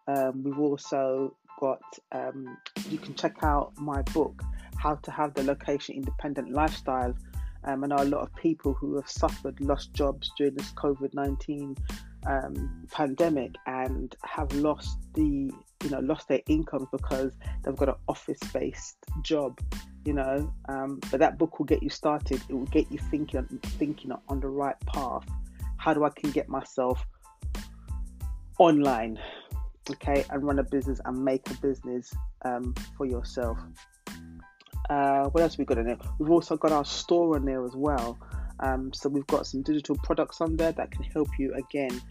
Um, 0.07 0.43
we've 0.43 0.60
also 0.60 1.36
got, 1.60 1.81
um, 2.12 2.57
you 2.89 2.98
can 2.98 3.13
check 3.15 3.36
out 3.43 3.74
my 3.77 4.01
book, 4.13 4.41
How 4.77 4.95
to 4.95 5.12
Have 5.12 5.33
the 5.33 5.43
Location 5.43 5.95
Independent 5.95 6.51
Lifestyle. 6.51 7.13
Um, 7.65 7.83
I 7.83 7.88
know 7.88 7.98
a 8.00 8.05
lot 8.05 8.22
of 8.22 8.33
people 8.36 8.74
who 8.74 8.95
have 8.95 9.10
suffered, 9.10 9.60
lost 9.62 9.93
jobs 9.93 10.31
during 10.38 10.55
this 10.55 10.72
COVID 10.72 11.13
19 11.13 11.75
um, 12.25 12.88
pandemic 12.91 13.55
and 13.67 14.15
have 14.24 14.51
lost 14.53 14.98
the 15.13 15.51
you 15.83 15.89
know 15.89 16.00
lost 16.00 16.27
their 16.27 16.41
incomes 16.48 16.88
because 16.91 17.33
they've 17.63 17.75
got 17.75 17.89
an 17.89 17.95
office 18.07 18.39
based 18.53 18.98
job 19.22 19.60
you 20.05 20.13
know 20.13 20.51
um, 20.69 21.00
but 21.12 21.19
that 21.19 21.38
book 21.38 21.60
will 21.60 21.65
get 21.65 21.81
you 21.81 21.89
started. 21.89 22.41
It 22.50 22.53
will 22.53 22.65
get 22.65 22.91
you 22.91 22.98
thinking 22.98 23.45
thinking 23.63 24.12
on 24.27 24.39
the 24.39 24.48
right 24.48 24.79
path. 24.86 25.25
How 25.77 25.93
do 25.93 26.05
i 26.05 26.10
can 26.10 26.31
get 26.31 26.48
myself 26.48 27.05
online 28.57 29.19
okay 29.89 30.24
and 30.29 30.43
run 30.43 30.60
a 30.60 30.63
business 30.63 31.01
and 31.03 31.24
make 31.24 31.50
a 31.50 31.55
business 31.55 32.13
um, 32.45 32.74
for 32.98 33.05
yourself? 33.05 33.57
Uh, 34.89 35.29
what 35.29 35.41
else 35.41 35.57
we 35.57 35.65
got 35.65 35.77
in 35.77 35.88
there? 35.88 35.98
We've 36.19 36.31
also 36.31 36.57
got 36.57 36.72
our 36.72 36.86
store 36.86 37.36
on 37.36 37.45
there 37.45 37.65
as 37.65 37.75
well. 37.75 38.17
Um, 38.60 38.93
so 38.93 39.10
we've 39.10 39.27
got 39.27 39.48
some 39.48 39.62
digital 39.62 39.98
products 40.03 40.39
on 40.39 40.55
there 40.55 40.72
that 40.74 40.91
can 40.91 41.03
help 41.03 41.27
you 41.39 41.53
again 41.53 42.01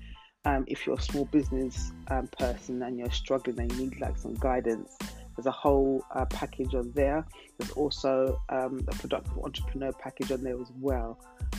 um, 0.44 0.64
if 0.66 0.87
you're 0.87 0.99
a 0.99 1.02
small 1.02 1.25
business 1.26 1.92
um, 2.08 2.28
person 2.38 2.82
and 2.82 2.99
you're 2.99 3.11
struggling 3.11 3.61
and 3.61 3.72
you 3.72 3.87
need 3.87 4.00
like 4.00 4.18
some 4.18 4.34
guidance 4.34 4.96
there's 5.37 5.47
a 5.47 5.53
whole 5.53 6.05
uh, 6.15 6.25
package 6.27 6.75
on 6.75 6.93
there. 6.95 7.27
There's 7.59 7.71
also 7.73 8.41
um, 8.49 8.81
a 8.89 8.95
productive 8.97 9.39
entrepreneur 9.39 9.93
package 9.93 10.33
on 10.33 10.43
there 10.43 10.61
as 10.61 10.71
well. 10.79 11.19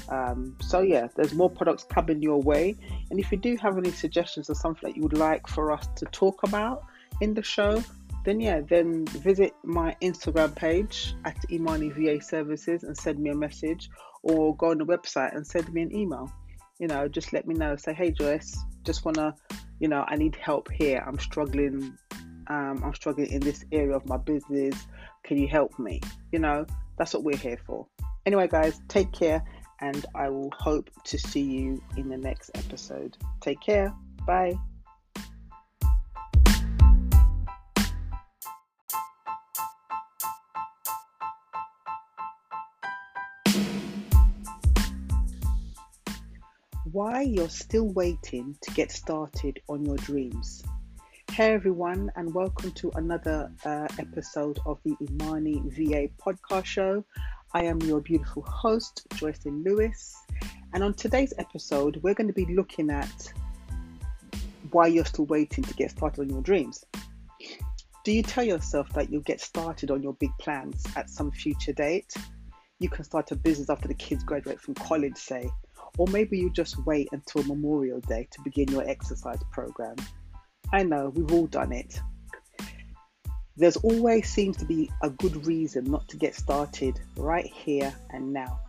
Um, 0.10 0.58
so 0.62 0.82
yeah, 0.82 1.08
there's 1.16 1.34
more 1.34 1.50
products 1.50 1.84
coming 1.84 2.22
your 2.22 2.42
way. 2.42 2.76
And 3.10 3.20
if 3.20 3.32
you 3.32 3.38
do 3.38 3.58
have 3.62 3.78
any 3.78 3.92
suggestions 3.92 4.50
or 4.50 4.56
something 4.56 4.90
that 4.90 4.96
you 4.96 5.04
would 5.04 5.18
like 5.18 5.48
for 5.48 5.72
us 5.72 5.88
to 5.96 6.06
talk 6.06 6.44
about 6.44 6.84
in 7.22 7.34
the 7.34 7.44
show, 7.44 7.84
then 8.24 8.40
yeah, 8.40 8.62
then 8.62 9.06
visit 9.06 9.54
my 9.64 9.96
Instagram 10.02 10.56
page 10.56 11.16
at 11.26 11.38
Imani 11.52 11.90
VA 11.90 12.22
Services 12.22 12.84
and 12.84 12.98
send 12.98 13.20
me 13.20 13.30
a 13.30 13.36
message, 13.36 13.90
or 14.22 14.56
go 14.56 14.72
on 14.72 14.78
the 14.78 14.86
website 14.86 15.36
and 15.36 15.46
send 15.46 15.72
me 15.74 15.82
an 15.82 15.94
email. 15.94 16.32
You 16.80 16.88
know, 16.88 17.08
just 17.08 17.34
let 17.34 17.48
me 17.48 17.54
know. 17.54 17.76
Say, 17.76 17.94
hey 17.94 18.12
Joyce, 18.12 18.58
just 18.84 19.06
wanna, 19.06 19.36
you 19.80 19.88
know, 19.88 20.06
I 20.08 20.16
need 20.16 20.36
help 20.36 20.72
here. 20.72 21.04
I'm 21.06 21.20
struggling 21.20 21.98
um, 22.48 22.82
I'm 22.84 22.94
struggling 22.94 23.32
in 23.32 23.42
this 23.42 23.66
area 23.72 23.96
of 23.96 24.06
my 24.06 24.18
business. 24.18 24.76
Can 25.24 25.38
you 25.38 25.48
help 25.48 25.78
me? 25.80 26.02
You 26.32 26.40
know, 26.40 26.66
that's 26.98 27.14
what 27.14 27.24
we're 27.24 27.38
here 27.38 27.60
for. 27.66 27.88
Anyway, 28.26 28.48
guys, 28.48 28.80
take 28.88 29.12
care, 29.12 29.44
and 29.82 30.06
I 30.16 30.30
will 30.30 30.52
hope 30.58 30.90
to 31.06 31.18
see 31.18 31.42
you 31.42 31.82
in 31.98 32.10
the 32.10 32.18
next 32.18 32.52
episode. 32.56 33.18
Take 33.42 33.62
care. 33.62 33.94
Bye. 34.26 34.54
Why 46.92 47.22
you're 47.22 47.50
still 47.50 47.88
waiting 47.88 48.56
to 48.62 48.72
get 48.72 48.92
started 48.92 49.60
on 49.68 49.84
your 49.84 49.98
dreams. 49.98 50.64
Hey 51.34 51.52
everyone, 51.52 52.12
and 52.16 52.32
welcome 52.32 52.72
to 52.74 52.92
another 52.94 53.52
uh, 53.66 53.88
episode 53.98 54.60
of 54.68 54.78
the 54.86 54.96
Imani 55.02 55.64
VA 55.66 56.08
podcast 56.24 56.66
show. 56.66 57.04
I 57.56 57.64
am 57.64 57.82
your 57.82 58.02
beautiful 58.02 58.44
host, 58.44 59.08
Joycelyn 59.16 59.66
Lewis, 59.66 60.16
and 60.74 60.84
on 60.84 60.94
today's 60.94 61.34
episode, 61.40 62.00
we're 62.04 62.14
going 62.14 62.28
to 62.28 62.34
be 62.34 62.46
looking 62.54 62.92
at 62.92 63.34
why 64.70 64.86
you're 64.86 65.06
still 65.06 65.26
waiting 65.26 65.64
to 65.64 65.74
get 65.74 65.90
started 65.90 66.22
on 66.22 66.30
your 66.30 66.44
dreams. 66.44 66.86
Do 68.04 68.12
you 68.12 68.22
tell 68.22 68.44
yourself 68.44 68.94
that 68.94 69.12
you'll 69.12 69.22
get 69.22 69.42
started 69.42 69.90
on 69.90 70.04
your 70.04 70.14
big 70.14 70.38
plans 70.40 70.86
at 70.96 71.10
some 71.10 71.32
future 71.32 71.74
date? 71.74 72.14
You 72.78 72.90
can 72.90 73.06
start 73.06 73.32
a 73.32 73.36
business 73.36 73.72
after 73.72 73.88
the 73.88 73.96
kids 73.96 74.24
graduate 74.24 74.62
from 74.62 74.76
college, 74.76 75.18
say, 75.18 75.50
or 75.98 76.06
maybe 76.10 76.38
you 76.38 76.52
just 76.52 76.86
wait 76.86 77.10
until 77.12 77.42
Memorial 77.46 78.02
Day 78.02 78.28
to 78.30 78.42
begin 78.44 78.68
your 78.68 78.88
exercise 78.88 79.40
program 79.52 79.96
I 80.74 80.82
know, 80.82 81.10
we've 81.10 81.32
all 81.32 81.46
done 81.46 81.72
it. 81.72 82.02
There's 83.56 83.78
always 83.78 84.28
seems 84.28 84.58
to 84.58 84.66
be 84.66 84.90
a 85.04 85.10
good 85.12 85.46
reason 85.46 85.84
not 85.84 86.10
to 86.10 86.18
get 86.18 86.34
started 86.34 87.00
right 87.16 87.46
here 87.46 87.94
and 88.10 88.34
now. 88.34 88.60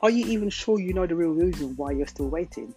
Are 0.00 0.10
you 0.10 0.24
even 0.26 0.50
sure 0.50 0.78
you 0.78 0.92
know 0.92 1.08
the 1.08 1.16
real 1.16 1.32
reason 1.32 1.74
why 1.74 1.90
you're 1.90 2.06
still 2.06 2.28
waiting? 2.28 2.72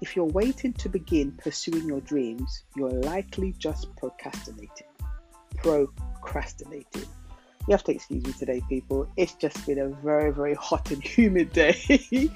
If 0.00 0.16
you're 0.16 0.24
waiting 0.24 0.72
to 0.72 0.88
begin 0.88 1.30
pursuing 1.30 1.86
your 1.86 2.00
dreams, 2.00 2.64
you're 2.74 2.90
likely 2.90 3.54
just 3.58 3.94
procrastinating. 3.94 4.88
Procrastinating. 5.58 7.06
You 7.68 7.72
have 7.72 7.84
to 7.84 7.92
excuse 7.92 8.24
me 8.24 8.32
today, 8.32 8.60
people. 8.68 9.08
It's 9.16 9.34
just 9.34 9.64
been 9.66 9.78
a 9.78 9.88
very, 9.88 10.32
very 10.32 10.54
hot 10.54 10.90
and 10.90 11.02
humid 11.02 11.52
day. 11.52 11.78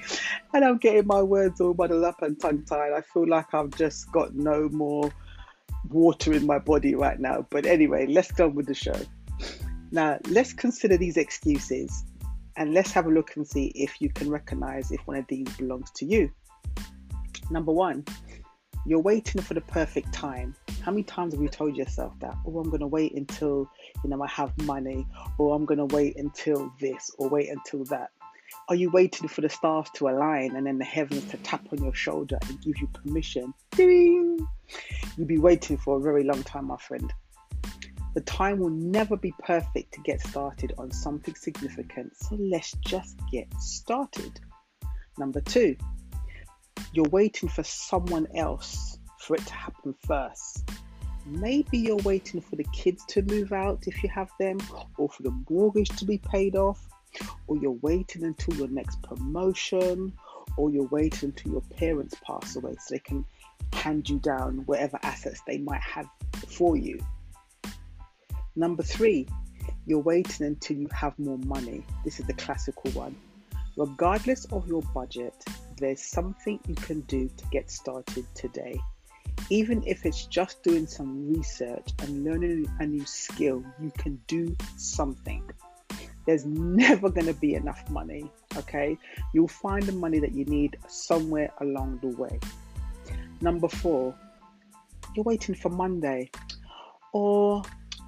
and 0.53 0.63
I'm 0.63 0.77
getting 0.77 1.05
my 1.05 1.21
words 1.21 1.59
all 1.59 1.73
muddled 1.73 2.05
up 2.05 2.21
and 2.21 2.39
tongue 2.39 2.63
tied. 2.63 2.93
I 2.93 3.01
feel 3.01 3.27
like 3.27 3.53
I've 3.53 3.71
just 3.71 4.09
got 4.13 4.35
no 4.35 4.69
more 4.69 5.11
water 5.89 6.31
in 6.31 6.45
my 6.45 6.59
body 6.59 6.95
right 6.95 7.19
now. 7.19 7.45
But 7.49 7.65
anyway, 7.65 8.07
let's 8.07 8.31
go 8.31 8.45
on 8.45 8.55
with 8.55 8.67
the 8.67 8.73
show. 8.73 8.99
Now, 9.91 10.17
let's 10.29 10.53
consider 10.53 10.95
these 10.95 11.17
excuses 11.17 12.05
and 12.55 12.73
let's 12.73 12.91
have 12.91 13.05
a 13.05 13.09
look 13.09 13.35
and 13.35 13.45
see 13.45 13.67
if 13.75 14.01
you 14.01 14.09
can 14.09 14.29
recognize 14.29 14.91
if 14.91 15.01
one 15.07 15.17
of 15.17 15.27
these 15.27 15.47
belongs 15.57 15.91
to 15.91 16.05
you. 16.05 16.31
Number 17.51 17.71
one, 17.71 18.05
you're 18.85 19.01
waiting 19.01 19.41
for 19.41 19.53
the 19.53 19.61
perfect 19.61 20.13
time. 20.13 20.55
How 20.87 20.93
many 20.93 21.03
times 21.03 21.33
have 21.33 21.41
you 21.41 21.49
told 21.49 21.75
yourself 21.75 22.13
that? 22.21 22.33
Oh, 22.45 22.59
I'm 22.59 22.69
going 22.69 22.79
to 22.79 22.87
wait 22.87 23.13
until 23.13 23.69
you 24.05 24.09
know 24.09 24.23
I 24.23 24.27
have 24.29 24.57
money, 24.59 25.05
or 25.37 25.53
I'm 25.53 25.65
going 25.65 25.79
to 25.79 25.93
wait 25.93 26.15
until 26.15 26.71
this, 26.79 27.11
or 27.17 27.27
wait 27.27 27.49
until 27.49 27.83
that. 27.89 28.11
Are 28.69 28.75
you 28.75 28.89
waiting 28.89 29.27
for 29.27 29.41
the 29.41 29.49
stars 29.49 29.89
to 29.95 30.07
align 30.07 30.55
and 30.55 30.65
then 30.65 30.77
the 30.77 30.85
heavens 30.85 31.25
to 31.31 31.37
tap 31.39 31.67
on 31.73 31.83
your 31.83 31.93
shoulder 31.93 32.39
and 32.47 32.61
give 32.61 32.77
you 32.77 32.87
permission? 32.87 33.53
Ding! 33.71 34.47
You'll 35.17 35.27
be 35.27 35.39
waiting 35.39 35.75
for 35.75 35.97
a 35.97 35.99
very 35.99 36.23
long 36.23 36.41
time, 36.43 36.67
my 36.67 36.77
friend. 36.77 37.11
The 38.13 38.21
time 38.21 38.59
will 38.59 38.69
never 38.69 39.17
be 39.17 39.33
perfect 39.43 39.93
to 39.95 39.99
get 39.99 40.21
started 40.21 40.73
on 40.77 40.91
something 40.91 41.35
significant, 41.35 42.15
so 42.15 42.35
let's 42.39 42.71
just 42.79 43.19
get 43.29 43.53
started. 43.59 44.39
Number 45.17 45.41
two, 45.41 45.75
you're 46.93 47.09
waiting 47.09 47.49
for 47.49 47.63
someone 47.63 48.27
else 48.33 48.97
for 49.27 49.35
it 49.35 49.45
to 49.45 49.53
happen 49.53 49.93
first. 50.07 50.69
Maybe 51.25 51.77
you're 51.77 51.97
waiting 51.97 52.39
for 52.39 52.55
the 52.55 52.63
kids 52.71 53.03
to 53.09 53.21
move 53.23 53.51
out 53.51 53.83
if 53.85 54.01
you 54.01 54.09
have 54.09 54.31
them, 54.39 54.57
or 54.97 55.09
for 55.09 55.23
the 55.23 55.37
mortgage 55.49 55.89
to 55.97 56.05
be 56.05 56.17
paid 56.17 56.55
off, 56.55 56.87
or 57.47 57.57
you're 57.57 57.77
waiting 57.81 58.23
until 58.23 58.55
your 58.55 58.69
next 58.69 59.01
promotion, 59.03 60.13
or 60.55 60.71
you're 60.71 60.87
waiting 60.87 61.29
until 61.29 61.51
your 61.51 61.61
parents 61.77 62.15
pass 62.25 62.55
away 62.55 62.75
so 62.79 62.95
they 62.95 62.99
can 62.99 63.25
hand 63.73 64.07
you 64.09 64.19
down 64.19 64.63
whatever 64.65 64.97
assets 65.03 65.41
they 65.45 65.57
might 65.57 65.81
have 65.81 66.07
for 66.47 66.77
you. 66.77 66.97
Number 68.55 68.83
three, 68.83 69.27
you're 69.85 69.99
waiting 69.99 70.47
until 70.47 70.77
you 70.77 70.87
have 70.93 71.19
more 71.19 71.37
money. 71.39 71.83
This 72.05 72.21
is 72.21 72.27
the 72.27 72.33
classical 72.33 72.89
one. 72.91 73.15
Regardless 73.75 74.45
of 74.45 74.67
your 74.67 74.81
budget, 74.93 75.35
there's 75.77 76.01
something 76.01 76.59
you 76.67 76.75
can 76.75 77.01
do 77.01 77.29
to 77.35 77.45
get 77.51 77.69
started 77.69 78.25
today. 78.33 78.79
Even 79.49 79.81
if 79.85 80.05
it's 80.05 80.25
just 80.25 80.61
doing 80.63 80.85
some 80.87 81.33
research 81.33 81.89
and 81.99 82.23
learning 82.23 82.67
a 82.79 82.85
new 82.85 83.05
skill, 83.05 83.63
you 83.81 83.91
can 83.97 84.19
do 84.27 84.55
something. 84.75 85.43
There's 86.25 86.45
never 86.45 87.09
going 87.09 87.27
to 87.27 87.33
be 87.33 87.55
enough 87.55 87.89
money, 87.89 88.29
okay? 88.57 88.97
You'll 89.33 89.47
find 89.47 89.83
the 89.83 89.93
money 89.93 90.19
that 90.19 90.33
you 90.33 90.43
need 90.45 90.77
somewhere 90.87 91.51
along 91.61 91.99
the 92.01 92.09
way. 92.09 92.39
Number 93.39 93.69
four, 93.69 94.13
you're 95.15 95.23
waiting 95.23 95.55
for 95.55 95.69
Monday, 95.69 96.29
or 97.13 97.63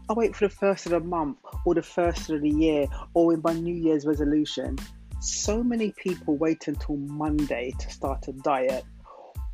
I 0.09 0.13
wait 0.13 0.35
for 0.35 0.47
the 0.47 0.53
first 0.53 0.85
of 0.87 0.91
the 0.91 0.99
month, 0.99 1.37
or 1.65 1.75
the 1.75 1.81
first 1.81 2.29
of 2.29 2.41
the 2.41 2.49
year, 2.49 2.87
or 3.13 3.33
in 3.33 3.41
my 3.43 3.53
New 3.53 3.75
Year's 3.75 4.05
resolution. 4.05 4.77
So 5.21 5.63
many 5.63 5.93
people 5.97 6.35
wait 6.35 6.67
until 6.67 6.97
Monday 6.97 7.73
to 7.79 7.89
start 7.89 8.27
a 8.27 8.33
diet 8.33 8.83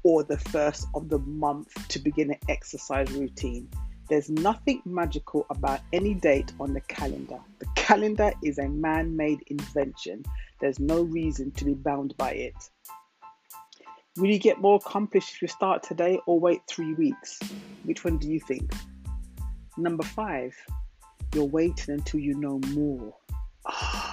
or 0.06 0.24
the 0.24 0.38
first 0.38 0.88
of 0.94 1.10
the 1.10 1.18
month 1.18 1.74
to 1.88 1.98
begin 1.98 2.30
an 2.30 2.38
exercise 2.48 3.12
routine. 3.12 3.68
There's 4.08 4.30
nothing 4.30 4.84
magical 4.86 5.48
about 5.50 5.80
any 5.94 6.14
date 6.14 6.54
on 6.60 6.74
the 6.74 6.82
calendar. 6.82 7.40
The 7.58 7.66
calendar 7.76 8.32
is 8.44 8.60
a 8.60 8.70
man 8.70 9.18
made 9.18 9.40
invention. 9.48 10.24
There's 10.62 10.80
no 10.80 11.02
reason 11.02 11.50
to 11.54 11.66
be 11.66 11.74
bound 11.74 12.16
by 12.18 12.34
it. 12.34 12.70
Will 14.18 14.30
you 14.30 14.38
get 14.38 14.62
more 14.62 14.76
accomplished 14.76 15.34
if 15.34 15.42
you 15.42 15.48
start 15.48 15.82
today 15.82 16.20
or 16.28 16.40
wait 16.40 16.62
three 16.70 16.94
weeks? 16.94 17.40
Which 17.84 18.04
one 18.04 18.20
do 18.20 18.30
you 18.30 18.40
think? 18.40 18.72
Number 19.76 20.04
five, 20.04 20.56
you're 21.34 21.46
waiting 21.46 21.96
until 21.96 22.20
you 22.20 22.36
know 22.36 22.60
more. 22.70 23.12
Ah, 23.66 24.05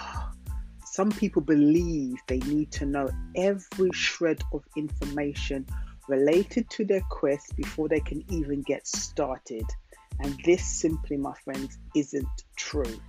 some 0.93 1.11
people 1.11 1.41
believe 1.41 2.19
they 2.27 2.37
need 2.41 2.71
to 2.71 2.85
know 2.85 3.09
every 3.35 3.89
shred 3.95 4.43
of 4.53 4.63
information 4.77 5.67
related 6.07 6.69
to 6.69 6.85
their 6.85 7.01
quest 7.09 7.57
before 7.57 7.89
they 7.89 8.01
can 8.01 8.23
even 8.31 8.61
get 8.61 8.87
started. 8.87 9.65
And 10.21 10.39
this 10.45 10.63
simply, 10.63 11.17
my 11.17 11.33
friends, 11.45 11.79
isn't 11.97 12.29
true. 12.57 13.01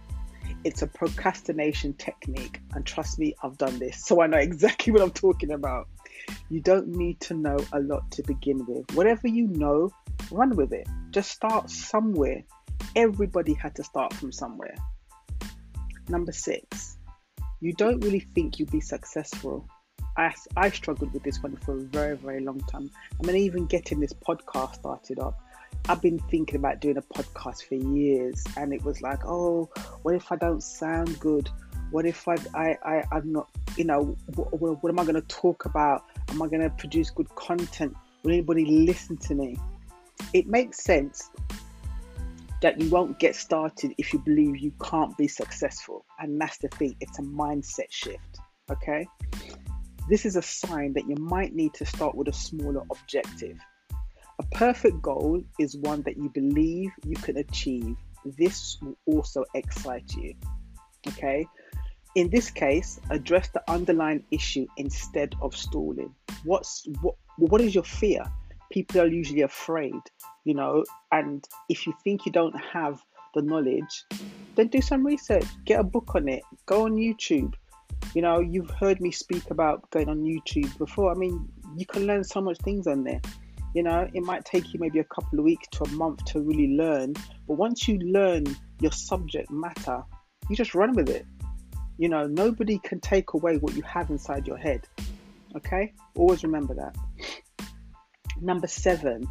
It's 0.63 0.81
a 0.81 0.87
procrastination 0.87 1.93
technique. 1.95 2.61
And 2.73 2.85
trust 2.85 3.19
me, 3.19 3.35
I've 3.43 3.57
done 3.57 3.79
this. 3.79 4.05
So 4.05 4.21
I 4.21 4.27
know 4.27 4.37
exactly 4.37 4.93
what 4.93 5.01
I'm 5.01 5.11
talking 5.11 5.51
about. 5.51 5.89
You 6.49 6.61
don't 6.61 6.87
need 6.87 7.19
to 7.19 7.33
know 7.33 7.57
a 7.73 7.81
lot 7.81 8.09
to 8.11 8.23
begin 8.23 8.65
with. 8.65 8.95
Whatever 8.95 9.27
you 9.27 9.47
know, 9.47 9.91
run 10.31 10.55
with 10.55 10.71
it. 10.71 10.87
Just 11.11 11.31
start 11.31 11.69
somewhere. 11.69 12.45
Everybody 12.95 13.53
had 13.53 13.75
to 13.75 13.83
start 13.83 14.13
from 14.13 14.31
somewhere. 14.31 14.75
Number 16.07 16.31
six, 16.31 16.97
you 17.63 17.73
don't 17.73 18.01
really 18.01 18.19
think 18.19 18.59
you'll 18.59 18.69
be 18.69 18.81
successful 18.81 19.67
I, 20.15 20.33
I 20.55 20.69
struggled 20.69 21.11
with 21.13 21.23
this 21.23 21.41
one 21.41 21.55
for 21.57 21.77
a 21.77 21.81
very, 21.81 22.15
very 22.15 22.39
long 22.41 22.59
time. 22.61 22.91
I 23.19 23.25
mean, 23.25 23.35
even 23.35 23.65
getting 23.65 23.99
this 23.99 24.13
podcast 24.13 24.75
started 24.75 25.17
up, 25.19 25.41
I've 25.89 26.01
been 26.01 26.19
thinking 26.19 26.55
about 26.55 26.81
doing 26.81 26.97
a 26.97 27.01
podcast 27.01 27.67
for 27.67 27.75
years, 27.75 28.43
and 28.55 28.73
it 28.73 28.83
was 28.83 29.01
like, 29.01 29.25
oh, 29.25 29.69
what 30.03 30.13
if 30.13 30.31
I 30.31 30.35
don't 30.35 30.61
sound 30.61 31.19
good? 31.19 31.49
What 31.91 32.05
if 32.05 32.27
I, 32.27 32.35
I, 32.53 32.77
I 32.85 33.03
I'm 33.11 33.31
not, 33.31 33.49
you 33.75 33.85
know, 33.85 34.15
what 34.35 34.89
am 34.89 34.99
I 34.99 35.03
going 35.03 35.15
to 35.15 35.27
talk 35.27 35.65
about? 35.65 36.05
Am 36.29 36.41
I 36.41 36.47
going 36.47 36.61
to 36.61 36.69
produce 36.69 37.09
good 37.09 37.33
content? 37.35 37.95
Will 38.23 38.31
anybody 38.31 38.65
listen 38.65 39.17
to 39.17 39.35
me? 39.35 39.57
It 40.31 40.47
makes 40.47 40.83
sense 40.83 41.31
that 42.63 42.79
you 42.79 42.89
won't 42.89 43.19
get 43.19 43.35
started 43.35 43.93
if 43.97 44.13
you 44.13 44.19
believe 44.19 44.57
you 44.57 44.71
can't 44.81 45.15
be 45.17 45.27
successful, 45.27 46.05
and 46.19 46.39
that's 46.39 46.57
the 46.59 46.69
thing. 46.69 46.95
It's 47.01 47.19
a 47.19 47.21
mindset 47.21 47.91
shift. 47.91 48.39
Okay, 48.71 49.05
this 50.09 50.25
is 50.25 50.37
a 50.37 50.41
sign 50.41 50.93
that 50.93 51.07
you 51.07 51.15
might 51.15 51.53
need 51.53 51.73
to 51.75 51.85
start 51.85 52.15
with 52.15 52.29
a 52.29 52.33
smaller 52.33 52.81
objective. 52.89 53.57
A 54.39 54.43
perfect 54.55 55.01
goal 55.01 55.43
is 55.59 55.77
one 55.77 56.01
that 56.03 56.17
you 56.17 56.29
believe 56.29 56.89
you 57.05 57.15
can 57.17 57.37
achieve. 57.37 57.95
This 58.37 58.77
will 58.81 58.97
also 59.05 59.43
excite 59.53 60.15
you. 60.15 60.33
Okay? 61.07 61.45
In 62.15 62.29
this 62.29 62.49
case, 62.49 62.99
address 63.09 63.49
the 63.49 63.61
underlying 63.69 64.23
issue 64.31 64.65
instead 64.77 65.35
of 65.41 65.55
stalling. 65.55 66.15
What's 66.45 66.87
what 67.01 67.15
what 67.37 67.61
is 67.61 67.75
your 67.75 67.83
fear? 67.83 68.23
People 68.73 69.01
are 69.01 69.07
usually 69.07 69.41
afraid, 69.41 70.01
you 70.45 70.55
know, 70.55 70.83
and 71.11 71.47
if 71.69 71.85
you 71.85 71.93
think 72.03 72.25
you 72.25 72.31
don't 72.31 72.59
have 72.73 72.99
the 73.35 73.43
knowledge, 73.43 74.05
then 74.55 74.67
do 74.67 74.81
some 74.81 75.05
research, 75.05 75.45
get 75.65 75.79
a 75.79 75.83
book 75.83 76.15
on 76.15 76.27
it, 76.27 76.41
go 76.65 76.85
on 76.85 76.95
YouTube, 76.95 77.53
you 78.15 78.21
know, 78.21 78.39
you've 78.39 78.69
heard 78.69 78.99
me 78.99 79.11
speak 79.11 79.49
about 79.51 79.89
going 79.91 80.09
on 80.09 80.23
YouTube 80.23 80.75
before. 80.77 81.11
I 81.11 81.15
mean, 81.15 81.47
you 81.75 81.85
can 81.85 82.05
learn 82.05 82.23
so 82.23 82.41
much 82.41 82.57
things 82.59 82.87
on 82.87 83.03
there. 83.03 83.21
You 83.73 83.83
know, 83.83 84.07
it 84.13 84.23
might 84.23 84.45
take 84.45 84.73
you 84.73 84.79
maybe 84.79 84.99
a 84.99 85.03
couple 85.03 85.39
of 85.39 85.45
weeks 85.45 85.67
to 85.73 85.83
a 85.83 85.89
month 85.89 86.25
to 86.25 86.41
really 86.41 86.75
learn, 86.75 87.13
but 87.47 87.55
once 87.55 87.87
you 87.87 87.97
learn 87.99 88.43
your 88.79 88.91
subject 88.91 89.49
matter, 89.49 90.03
you 90.49 90.55
just 90.55 90.75
run 90.75 90.93
with 90.93 91.09
it. 91.09 91.25
You 91.97 92.09
know, 92.09 92.27
nobody 92.27 92.79
can 92.79 92.99
take 92.99 93.33
away 93.33 93.57
what 93.57 93.75
you 93.75 93.83
have 93.83 94.09
inside 94.09 94.47
your 94.47 94.57
head. 94.57 94.87
Okay? 95.55 95.93
Always 96.15 96.43
remember 96.43 96.73
that. 96.75 96.95
Number 98.43 98.67
seven, 98.67 99.25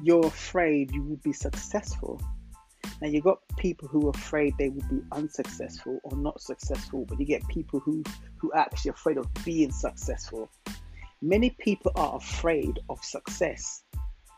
you're 0.00 0.24
afraid 0.24 0.92
you 0.92 1.02
will 1.02 1.16
be 1.16 1.32
successful. 1.32 2.20
Now 3.02 3.08
you 3.08 3.20
got 3.20 3.40
people 3.56 3.88
who 3.88 4.06
are 4.06 4.10
afraid 4.10 4.54
they 4.56 4.68
will 4.68 4.88
be 4.88 5.02
unsuccessful 5.10 5.98
or 6.04 6.16
not 6.16 6.40
successful, 6.40 7.06
but 7.08 7.18
you 7.18 7.26
get 7.26 7.42
people 7.48 7.80
who 7.80 8.04
who 8.36 8.52
are 8.52 8.60
actually 8.60 8.90
afraid 8.90 9.16
of 9.16 9.26
being 9.44 9.72
successful. 9.72 10.48
Many 11.20 11.50
people 11.58 11.90
are 11.96 12.18
afraid 12.18 12.78
of 12.88 13.04
success. 13.04 13.82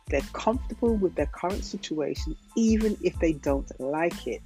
They're 0.06 0.22
comfortable 0.32 0.96
with 0.96 1.14
their 1.14 1.26
current 1.26 1.62
situation 1.62 2.34
even 2.56 2.96
if 3.02 3.18
they 3.18 3.34
don't 3.34 3.70
like 3.78 4.26
it. 4.26 4.42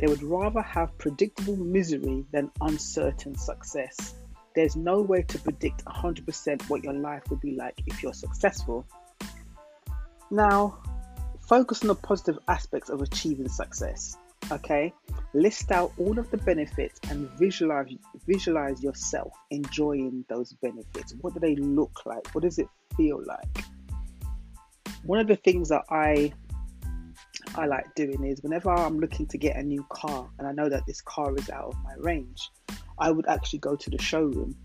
They 0.00 0.08
would 0.08 0.24
rather 0.24 0.62
have 0.62 0.98
predictable 0.98 1.56
misery 1.56 2.24
than 2.32 2.50
uncertain 2.60 3.36
success. 3.36 4.16
There's 4.54 4.76
no 4.76 5.00
way 5.00 5.22
to 5.22 5.38
predict 5.38 5.84
100% 5.84 6.68
what 6.68 6.84
your 6.84 6.94
life 6.94 7.22
will 7.28 7.38
be 7.38 7.56
like 7.56 7.74
if 7.86 8.02
you're 8.02 8.14
successful. 8.14 8.86
Now, 10.30 10.78
Focus 11.46 11.82
on 11.82 11.88
the 11.88 11.94
positive 11.94 12.38
aspects 12.48 12.88
of 12.88 13.02
achieving 13.02 13.48
success. 13.48 14.16
Okay, 14.50 14.92
list 15.34 15.70
out 15.72 15.92
all 15.98 16.18
of 16.18 16.30
the 16.30 16.38
benefits 16.38 17.00
and 17.10 17.28
visualize 17.38 17.88
visualize 18.26 18.82
yourself 18.82 19.32
enjoying 19.50 20.24
those 20.28 20.54
benefits. 20.54 21.14
What 21.20 21.34
do 21.34 21.40
they 21.40 21.56
look 21.56 22.06
like? 22.06 22.34
What 22.34 22.44
does 22.44 22.58
it 22.58 22.68
feel 22.96 23.22
like? 23.26 23.64
One 25.04 25.18
of 25.18 25.26
the 25.26 25.36
things 25.36 25.68
that 25.68 25.84
I 25.90 26.32
I 27.56 27.66
like 27.66 27.94
doing 27.94 28.24
is 28.24 28.42
whenever 28.42 28.70
I'm 28.70 28.98
looking 28.98 29.26
to 29.28 29.38
get 29.38 29.56
a 29.56 29.62
new 29.62 29.84
car 29.90 30.28
and 30.38 30.48
I 30.48 30.52
know 30.52 30.68
that 30.70 30.86
this 30.86 31.02
car 31.02 31.34
is 31.36 31.50
out 31.50 31.68
of 31.68 31.76
my 31.84 31.94
range, 31.98 32.50
I 32.98 33.10
would 33.10 33.26
actually 33.28 33.60
go 33.60 33.76
to 33.76 33.90
the 33.90 34.00
showroom 34.00 34.56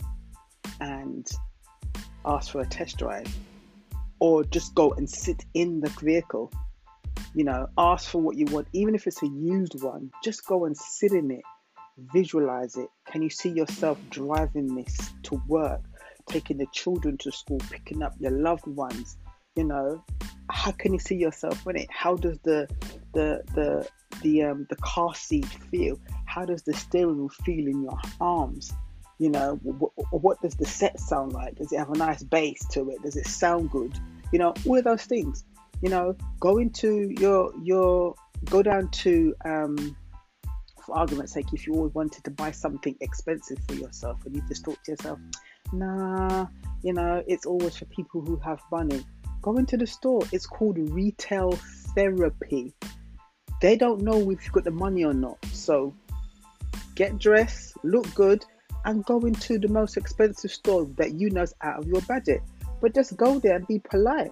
and 0.80 1.28
ask 2.26 2.52
for 2.52 2.62
a 2.62 2.66
test 2.66 2.98
drive 2.98 3.34
or 4.20 4.44
just 4.44 4.76
go 4.76 4.92
and 4.92 5.10
sit 5.10 5.46
in 5.54 5.80
the 5.82 5.90
vehicle 6.02 6.52
you 7.36 7.44
know, 7.44 7.68
ask 7.78 8.10
for 8.10 8.22
what 8.22 8.38
you 8.38 8.46
want, 8.46 8.68
even 8.74 8.96
if 8.96 9.08
it's 9.08 9.22
a 9.24 9.28
used 9.28 9.82
one. 9.82 10.12
Just 10.24 10.46
go 10.46 10.66
and 10.66 10.76
sit 10.76 11.12
in 11.12 11.32
it, 11.32 11.44
visualize 12.14 12.76
it. 12.76 12.90
Can 13.06 13.22
you 13.22 13.30
see 13.30 13.50
yourself 13.50 14.00
driving 14.10 14.76
this 14.76 14.98
to 15.24 15.42
work, 15.48 15.82
taking 16.28 16.58
the 16.58 16.68
children 16.74 17.18
to 17.20 17.32
school, 17.32 17.60
picking 17.70 18.02
up 18.02 18.14
your 18.20 18.32
loved 18.32 18.68
ones? 18.68 19.18
You 19.56 19.66
know, 19.66 20.04
how 20.50 20.72
can 20.72 20.94
you 20.94 21.00
see 21.00 21.16
yourself 21.16 21.66
in 21.68 21.78
it? 21.78 21.88
How 21.92 22.16
does 22.16 22.40
the 22.40 22.68
the 23.14 23.44
the 23.54 23.88
the 24.22 24.44
um 24.44 24.66
the 24.70 24.76
car 24.78 25.14
seat 25.14 25.46
feel? 25.46 26.00
How 26.30 26.46
does 26.46 26.64
the 26.64 26.74
steering 26.74 27.18
wheel 27.18 27.30
feel 27.30 27.68
in 27.68 27.84
your 27.84 28.00
arms? 28.22 28.72
You 29.18 29.30
know, 29.30 29.56
what, 29.56 30.42
does 30.42 30.56
the 30.56 30.66
set 30.66 30.98
sound 31.00 31.34
like? 31.34 31.56
Does 31.56 31.74
it 31.74 31.78
have 31.78 31.90
a 31.90 31.98
nice 31.98 32.24
bass 32.24 32.66
to 32.70 32.90
it? 32.92 33.02
Does 33.02 33.18
it 33.18 33.28
sound 33.28 33.70
good? 33.70 33.94
You 34.32 34.40
know, 34.40 34.54
all 34.66 34.78
of 34.78 34.86
those 34.86 35.04
things 35.04 35.44
you 35.82 35.90
know, 35.90 36.16
go 36.40 36.58
into 36.58 37.14
your 37.20 37.54
your 37.64 38.16
go 38.46 38.62
down 38.62 38.90
to 38.90 39.34
um, 39.46 39.96
for 40.86 40.98
argument's 40.98 41.34
sake, 41.34 41.54
if 41.54 41.66
you 41.66 41.74
always 41.74 41.94
wanted 41.94 42.24
to 42.26 42.32
buy 42.32 42.52
something 42.52 42.96
expensive 43.02 43.60
for 43.68 43.76
yourself 43.76 44.26
and 44.26 44.36
you 44.36 44.42
just 44.48 44.66
thought 44.66 44.78
to 44.86 44.92
yourself, 44.92 45.20
nah, 45.72 46.48
you 46.84 46.94
know, 46.94 47.24
it's 47.28 47.46
always 47.46 47.78
for 47.78 47.86
people 47.86 48.22
who 48.22 48.38
have 48.38 48.60
money. 48.72 49.04
Go 49.42 49.56
into 49.56 49.78
the 49.78 49.88
store. 49.88 50.22
It's 50.34 50.46
called 50.46 50.78
retail 50.78 51.52
therapy. 51.96 52.74
They 53.62 53.78
don't 53.78 54.02
know 54.02 54.30
if 54.32 54.44
you've 54.44 54.52
got 54.52 54.66
the 54.66 54.72
money 54.72 55.06
or 55.06 55.14
not. 55.14 55.38
So 55.46 55.94
get 57.00 57.18
dressed, 57.18 57.74
look 57.84 58.06
good, 58.14 58.46
and 58.86 59.04
go 59.06 59.20
into 59.22 59.58
the 59.58 59.68
most 59.80 59.98
expensive 59.98 60.52
store 60.52 60.86
that 60.98 61.14
you 61.14 61.32
know 61.32 61.42
is 61.42 61.56
out 61.62 61.80
of 61.80 61.88
your 61.88 62.02
budget. 62.02 62.42
But 62.82 62.94
just 62.94 63.18
go 63.18 63.40
there 63.40 63.56
and 63.56 63.66
be 63.68 63.80
polite 63.80 64.32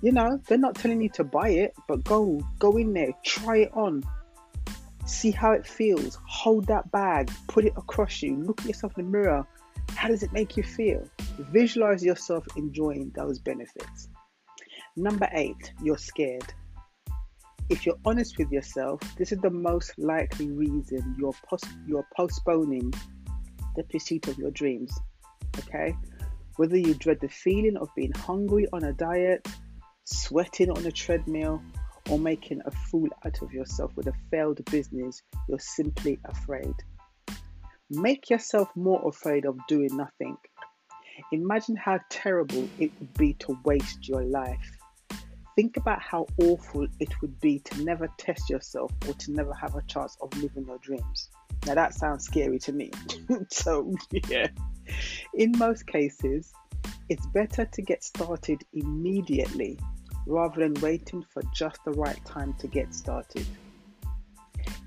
you 0.00 0.12
know, 0.12 0.40
they're 0.46 0.58
not 0.58 0.76
telling 0.76 1.00
you 1.00 1.08
to 1.10 1.24
buy 1.24 1.48
it, 1.50 1.74
but 1.88 2.04
go 2.04 2.40
go 2.58 2.76
in 2.76 2.92
there, 2.92 3.10
try 3.24 3.58
it 3.58 3.72
on. 3.74 4.02
See 5.06 5.30
how 5.30 5.52
it 5.52 5.66
feels. 5.66 6.18
Hold 6.26 6.66
that 6.66 6.90
bag, 6.92 7.30
put 7.48 7.64
it 7.64 7.72
across 7.76 8.22
you, 8.22 8.36
look 8.36 8.60
at 8.60 8.66
yourself 8.66 8.96
in 8.96 9.06
the 9.06 9.10
mirror. 9.10 9.46
How 9.90 10.08
does 10.08 10.22
it 10.22 10.32
make 10.32 10.56
you 10.56 10.62
feel? 10.62 11.02
Visualize 11.50 12.04
yourself 12.04 12.44
enjoying 12.56 13.10
those 13.16 13.38
benefits. 13.38 14.08
Number 14.96 15.28
eight, 15.32 15.72
you're 15.82 15.98
scared. 15.98 16.52
If 17.70 17.84
you're 17.84 17.98
honest 18.04 18.38
with 18.38 18.50
yourself, 18.50 19.00
this 19.16 19.30
is 19.30 19.38
the 19.40 19.50
most 19.50 19.92
likely 19.98 20.50
reason 20.50 21.16
you're, 21.18 21.34
you're 21.86 22.06
postponing 22.16 22.92
the 23.76 23.82
pursuit 23.84 24.26
of 24.28 24.38
your 24.38 24.50
dreams. 24.50 24.98
Okay? 25.58 25.94
Whether 26.56 26.78
you 26.78 26.94
dread 26.94 27.18
the 27.20 27.28
feeling 27.28 27.76
of 27.76 27.88
being 27.94 28.12
hungry 28.12 28.66
on 28.72 28.84
a 28.84 28.92
diet, 28.94 29.46
sweating 30.04 30.70
on 30.70 30.86
a 30.86 30.90
treadmill, 30.90 31.62
or 32.08 32.18
making 32.18 32.62
a 32.64 32.70
fool 32.70 33.08
out 33.26 33.42
of 33.42 33.52
yourself 33.52 33.94
with 33.96 34.06
a 34.06 34.14
failed 34.30 34.64
business, 34.70 35.22
you're 35.46 35.58
simply 35.58 36.18
afraid. 36.24 36.74
Make 37.90 38.30
yourself 38.30 38.68
more 38.76 39.06
afraid 39.06 39.44
of 39.44 39.58
doing 39.66 39.94
nothing. 39.94 40.36
Imagine 41.32 41.76
how 41.76 42.00
terrible 42.08 42.66
it 42.78 42.92
would 42.98 43.12
be 43.14 43.34
to 43.34 43.58
waste 43.64 44.08
your 44.08 44.22
life. 44.22 44.77
Think 45.58 45.76
about 45.76 46.00
how 46.00 46.24
awful 46.40 46.86
it 47.00 47.20
would 47.20 47.40
be 47.40 47.58
to 47.58 47.82
never 47.82 48.08
test 48.16 48.48
yourself 48.48 48.92
or 49.08 49.14
to 49.14 49.32
never 49.32 49.52
have 49.54 49.74
a 49.74 49.82
chance 49.88 50.16
of 50.20 50.32
living 50.40 50.66
your 50.68 50.78
dreams. 50.78 51.30
Now, 51.66 51.74
that 51.74 51.94
sounds 51.94 52.24
scary 52.24 52.60
to 52.60 52.72
me. 52.72 52.92
so, 53.50 53.92
yeah. 54.28 54.46
In 55.34 55.50
most 55.58 55.88
cases, 55.88 56.52
it's 57.08 57.26
better 57.26 57.64
to 57.64 57.82
get 57.82 58.04
started 58.04 58.62
immediately 58.72 59.80
rather 60.28 60.60
than 60.60 60.74
waiting 60.74 61.24
for 61.28 61.42
just 61.52 61.80
the 61.84 61.90
right 61.90 62.24
time 62.24 62.54
to 62.60 62.68
get 62.68 62.94
started. 62.94 63.44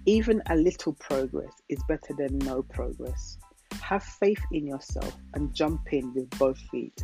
Even 0.05 0.41
a 0.49 0.55
little 0.55 0.93
progress 0.93 1.51
is 1.67 1.83
better 1.89 2.13
than 2.17 2.39
no 2.39 2.63
progress. 2.63 3.37
Have 3.81 4.03
faith 4.03 4.45
in 4.53 4.67
yourself 4.67 5.17
and 5.33 5.53
jump 5.53 5.91
in 5.91 6.13
with 6.13 6.29
both 6.39 6.59
feet. 6.71 7.03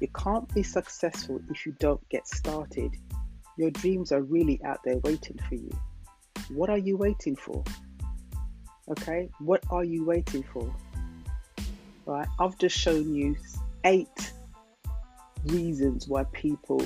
You 0.00 0.08
can't 0.08 0.52
be 0.54 0.62
successful 0.62 1.40
if 1.50 1.66
you 1.66 1.74
don't 1.78 2.06
get 2.08 2.26
started. 2.26 2.92
Your 3.56 3.70
dreams 3.70 4.12
are 4.12 4.22
really 4.22 4.60
out 4.64 4.80
there 4.84 4.98
waiting 4.98 5.38
for 5.48 5.54
you. 5.54 5.70
What 6.48 6.70
are 6.70 6.78
you 6.78 6.96
waiting 6.96 7.36
for? 7.36 7.62
Okay, 8.88 9.28
what 9.38 9.62
are 9.70 9.84
you 9.84 10.04
waiting 10.04 10.42
for? 10.52 10.74
Right, 12.04 12.26
I've 12.40 12.58
just 12.58 12.76
shown 12.76 13.14
you 13.14 13.36
eight 13.84 14.32
reasons 15.46 16.08
why 16.08 16.24
people 16.24 16.82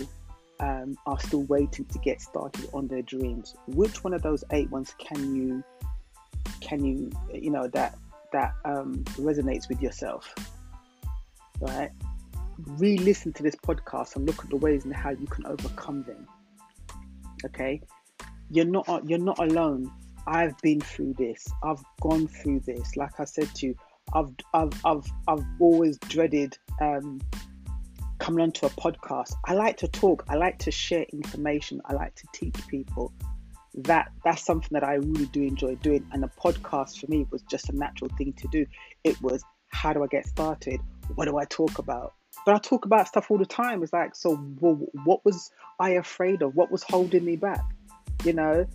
um, 0.60 0.96
are 1.06 1.18
still 1.20 1.42
waiting 1.44 1.84
to 1.86 1.98
get 1.98 2.20
started 2.20 2.68
on 2.72 2.88
their 2.88 3.02
dreams. 3.02 3.54
Which 3.66 4.04
one 4.04 4.14
of 4.14 4.22
those 4.22 4.44
eight 4.52 4.70
ones 4.70 4.94
can 4.98 5.34
you 5.34 5.64
can 6.60 6.84
you 6.84 7.10
you 7.32 7.50
know 7.50 7.68
that 7.68 7.96
that 8.32 8.52
um, 8.64 9.04
resonates 9.16 9.68
with 9.68 9.80
yourself? 9.80 10.34
Right. 11.60 11.90
Re-listen 12.58 13.32
to 13.34 13.42
this 13.42 13.56
podcast 13.56 14.16
and 14.16 14.26
look 14.26 14.42
at 14.42 14.50
the 14.50 14.56
ways 14.56 14.84
and 14.84 14.94
how 14.94 15.10
you 15.10 15.26
can 15.26 15.46
overcome 15.46 16.02
them. 16.04 16.26
Okay, 17.44 17.82
you're 18.50 18.64
not 18.64 18.86
you're 19.08 19.18
not 19.18 19.38
alone. 19.38 19.90
I've 20.26 20.56
been 20.58 20.80
through 20.80 21.14
this. 21.14 21.46
I've 21.62 21.82
gone 22.00 22.26
through 22.26 22.60
this. 22.60 22.96
Like 22.96 23.20
I 23.20 23.24
said 23.24 23.54
to 23.56 23.66
you, 23.66 23.76
I've 24.14 24.30
I've 24.54 24.72
I've, 24.84 25.06
I've 25.28 25.44
always 25.60 25.98
dreaded 25.98 26.56
um, 26.80 27.20
coming 28.18 28.42
onto 28.42 28.66
a 28.66 28.70
podcast. 28.70 29.34
I 29.44 29.54
like 29.54 29.76
to 29.78 29.88
talk. 29.88 30.24
I 30.28 30.36
like 30.36 30.58
to 30.60 30.70
share 30.70 31.04
information. 31.12 31.80
I 31.84 31.92
like 31.92 32.14
to 32.16 32.26
teach 32.32 32.56
people. 32.68 33.12
That 33.74 34.10
that's 34.24 34.44
something 34.44 34.70
that 34.72 34.84
I 34.84 34.94
really 34.94 35.26
do 35.26 35.42
enjoy 35.42 35.74
doing. 35.76 36.06
And 36.12 36.24
a 36.24 36.30
podcast 36.40 37.00
for 37.00 37.06
me 37.08 37.26
was 37.30 37.42
just 37.42 37.68
a 37.68 37.76
natural 37.76 38.10
thing 38.16 38.32
to 38.34 38.48
do. 38.48 38.66
It 39.04 39.20
was 39.20 39.42
how 39.68 39.92
do 39.92 40.02
I 40.02 40.06
get 40.06 40.26
started? 40.26 40.80
What 41.14 41.26
do 41.26 41.36
I 41.38 41.44
talk 41.44 41.78
about? 41.78 42.14
But 42.46 42.54
I 42.54 42.58
talk 42.58 42.84
about 42.84 43.08
stuff 43.08 43.30
all 43.30 43.38
the 43.38 43.44
time. 43.44 43.82
It's 43.82 43.92
like, 43.92 44.14
so 44.14 44.40
well, 44.60 44.78
what 45.04 45.24
was 45.24 45.50
I 45.80 45.90
afraid 45.90 46.42
of? 46.42 46.54
What 46.54 46.70
was 46.70 46.84
holding 46.84 47.24
me 47.24 47.34
back? 47.34 47.60
You 48.24 48.32
know, 48.32 48.66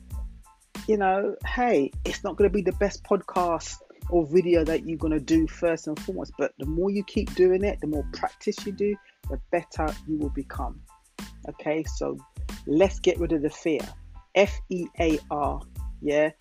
you 0.88 0.98
know, 0.98 1.36
hey, 1.48 1.92
it's 2.04 2.22
not 2.22 2.36
going 2.36 2.50
to 2.50 2.54
be 2.54 2.62
the 2.62 2.74
best 2.74 3.04
podcast 3.06 3.78
or 4.10 4.28
video 4.28 4.66
that 4.66 4.86
you're 4.86 4.98
going 4.98 5.14
to 5.14 5.22
do 5.22 5.48
first 5.48 5.88
and 5.88 5.98
foremost. 5.98 6.34
But 6.38 6.52
the 6.60 6.66
more 6.66 6.92
you 6.92 7.02
keep 7.06 7.34
doing 7.34 7.64
it, 7.64 7.80
the 7.80 7.88
more 7.88 8.06
practice 8.12 8.58
you 8.66 8.74
do, 8.74 8.94
the 9.30 9.40
better 9.52 9.88
you 10.06 10.18
will 10.18 10.32
become. 10.32 10.82
Okay, 11.48 11.86
so 11.96 12.18
let's 12.68 13.00
get 13.00 13.20
rid 13.20 13.32
of 13.32 13.42
the 13.42 13.50
fear. 13.50 13.80
F 14.36 14.60
E 14.70 14.88
A 15.00 15.18
R. 15.32 15.62
Yeah. 16.02 16.32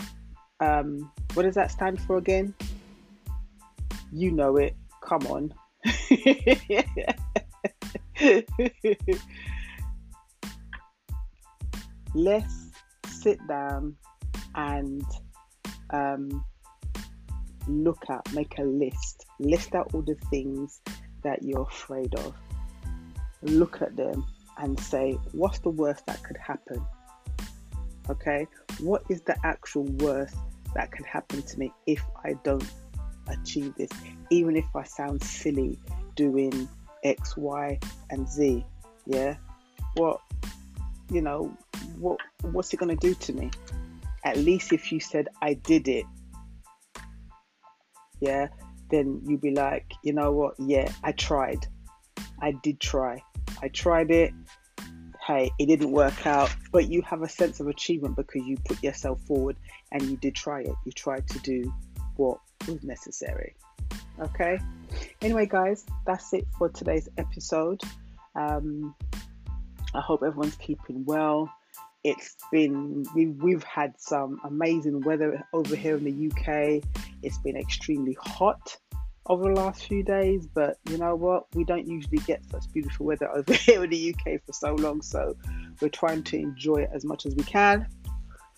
Um, 0.59 1.13
what 1.35 1.45
does 1.45 1.55
that 1.55 1.71
stand 1.71 2.01
for 2.03 2.17
again? 2.17 2.55
You 4.13 4.33
know 4.33 4.57
it. 4.57 4.75
Come 5.01 5.27
on. 5.29 5.55
let's 12.15 12.69
sit 13.07 13.39
down 13.49 13.97
and 14.55 15.03
um, 15.91 16.45
look 17.67 18.03
at, 18.09 18.33
make 18.33 18.57
a 18.59 18.63
list, 18.63 19.27
list 19.39 19.75
out 19.75 19.91
all 19.95 20.03
the 20.03 20.17
things 20.31 20.81
that 21.23 21.43
you're 21.43 21.63
afraid 21.63 22.15
of 22.17 22.35
look 23.43 23.81
at 23.83 23.97
them 23.97 24.25
and 24.59 24.79
say, 24.79 25.19
what's 25.33 25.59
the 25.61 25.71
worst 25.71 26.05
that 26.07 26.23
could 26.23 26.37
happen? 26.37 26.85
Okay, 28.09 28.47
what 28.81 29.03
is 29.09 29.23
the 29.23 29.37
actual 29.45 29.85
worst 29.85 30.37
that 30.75 30.91
can 30.93 31.05
happen 31.05 31.43
to 31.43 31.59
me 31.59 31.73
if 31.87 32.03
I 32.25 32.35
don't 32.45 32.69
achieve 33.29 33.75
this? 33.77 33.91
Even 34.31 34.57
if 34.57 34.65
I 34.75 34.85
sound 34.85 35.23
silly 35.23 35.79
doing 36.15 36.69
X, 37.05 37.37
Y, 37.37 37.79
and 38.11 38.29
Z, 38.29 38.65
yeah. 39.07 39.37
What, 39.95 40.21
you 41.11 41.21
know, 41.21 41.57
what 41.99 42.19
what's 42.43 42.73
it 42.73 42.79
gonna 42.79 42.97
do 42.97 43.15
to 43.15 43.33
me? 43.33 43.51
At 44.25 44.37
least 44.37 44.73
if 44.73 44.93
you 44.93 45.01
said 45.01 45.29
I 45.43 45.55
did 45.55 45.89
it, 45.89 46.05
yeah, 48.21 48.49
then 48.91 49.21
you'd 49.25 49.41
be 49.41 49.53
like, 49.53 49.91
you 50.05 50.13
know 50.13 50.33
what? 50.33 50.55
Yeah, 50.59 50.93
I 51.03 51.13
tried. 51.13 51.67
I 52.41 52.53
did 52.53 52.81
try. 52.81 53.23
I 53.63 53.69
tried 53.69 54.11
it. 54.11 54.33
Hey, 55.27 55.51
it 55.59 55.67
didn't 55.67 55.93
work 55.93 56.27
out, 56.27 56.55
but 56.73 56.89
you 56.89 57.03
have 57.03 57.23
a 57.23 57.29
sense 57.29 57.61
of 57.61 57.69
achievement 57.69 58.17
because 58.17 58.43
you 58.47 58.57
put 58.67 58.83
yourself 58.83 59.21
forward 59.27 59.57
and 59.93 60.03
you 60.03 60.17
did 60.17 60.35
try 60.35 60.61
it. 60.61 60.75
You 60.85 60.93
tried 60.93 61.29
to 61.29 61.39
do 61.41 61.73
what 62.17 62.39
was 62.67 62.83
necessary. 62.83 63.55
Okay. 64.21 64.59
Anyway, 65.23 65.47
guys, 65.47 65.85
that's 66.07 66.33
it 66.33 66.47
for 66.59 66.69
today's 66.69 67.09
episode. 67.17 67.81
Um, 68.35 68.95
I 69.95 70.01
hope 70.01 70.23
everyone's 70.23 70.57
keeping 70.57 71.05
well. 71.05 71.51
It's 72.03 72.37
been 72.51 73.05
we, 73.15 73.27
we've 73.27 73.63
had 73.65 73.95
some 73.99 74.41
amazing 74.45 75.03
weather 75.03 75.47
over 75.53 75.77
here 75.77 75.97
in 75.97 76.05
the 76.05 76.31
UK. 76.31 76.83
It's 77.23 77.39
been 77.39 77.57
extremely 77.57 78.17
hot 78.21 78.77
over 79.27 79.45
the 79.45 79.61
last 79.61 79.85
few 79.87 80.03
days, 80.03 80.47
but 80.47 80.79
you 80.89 80.99
know 80.99 81.15
what? 81.15 81.45
We 81.55 81.65
don't 81.65 81.87
usually 81.87 82.19
get 82.19 82.43
such 82.51 82.71
beautiful 82.73 83.07
weather 83.07 83.31
over 83.35 83.53
here 83.53 83.85
in 83.85 83.91
the 83.91 84.15
UK 84.15 84.41
for 84.45 84.53
so 84.53 84.75
long, 84.75 85.03
so 85.03 85.37
we're 85.81 85.89
trying 85.89 86.23
to 86.25 86.37
enjoy 86.39 86.77
it 86.77 86.91
as 86.93 87.05
much 87.05 87.27
as 87.27 87.35
we 87.35 87.45
can. 87.45 87.87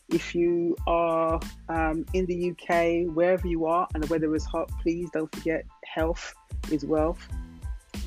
If 0.08 0.34
you 0.34 0.76
are 0.86 1.40
um, 1.68 2.04
in 2.12 2.26
the 2.26 2.50
UK, 2.50 3.14
wherever 3.14 3.46
you 3.46 3.66
are, 3.66 3.88
and 3.94 4.02
the 4.02 4.06
weather 4.08 4.34
is 4.34 4.44
hot, 4.44 4.70
please 4.82 5.08
don't 5.12 5.34
forget 5.34 5.64
health 5.84 6.34
is 6.70 6.84
wealth. 6.84 7.26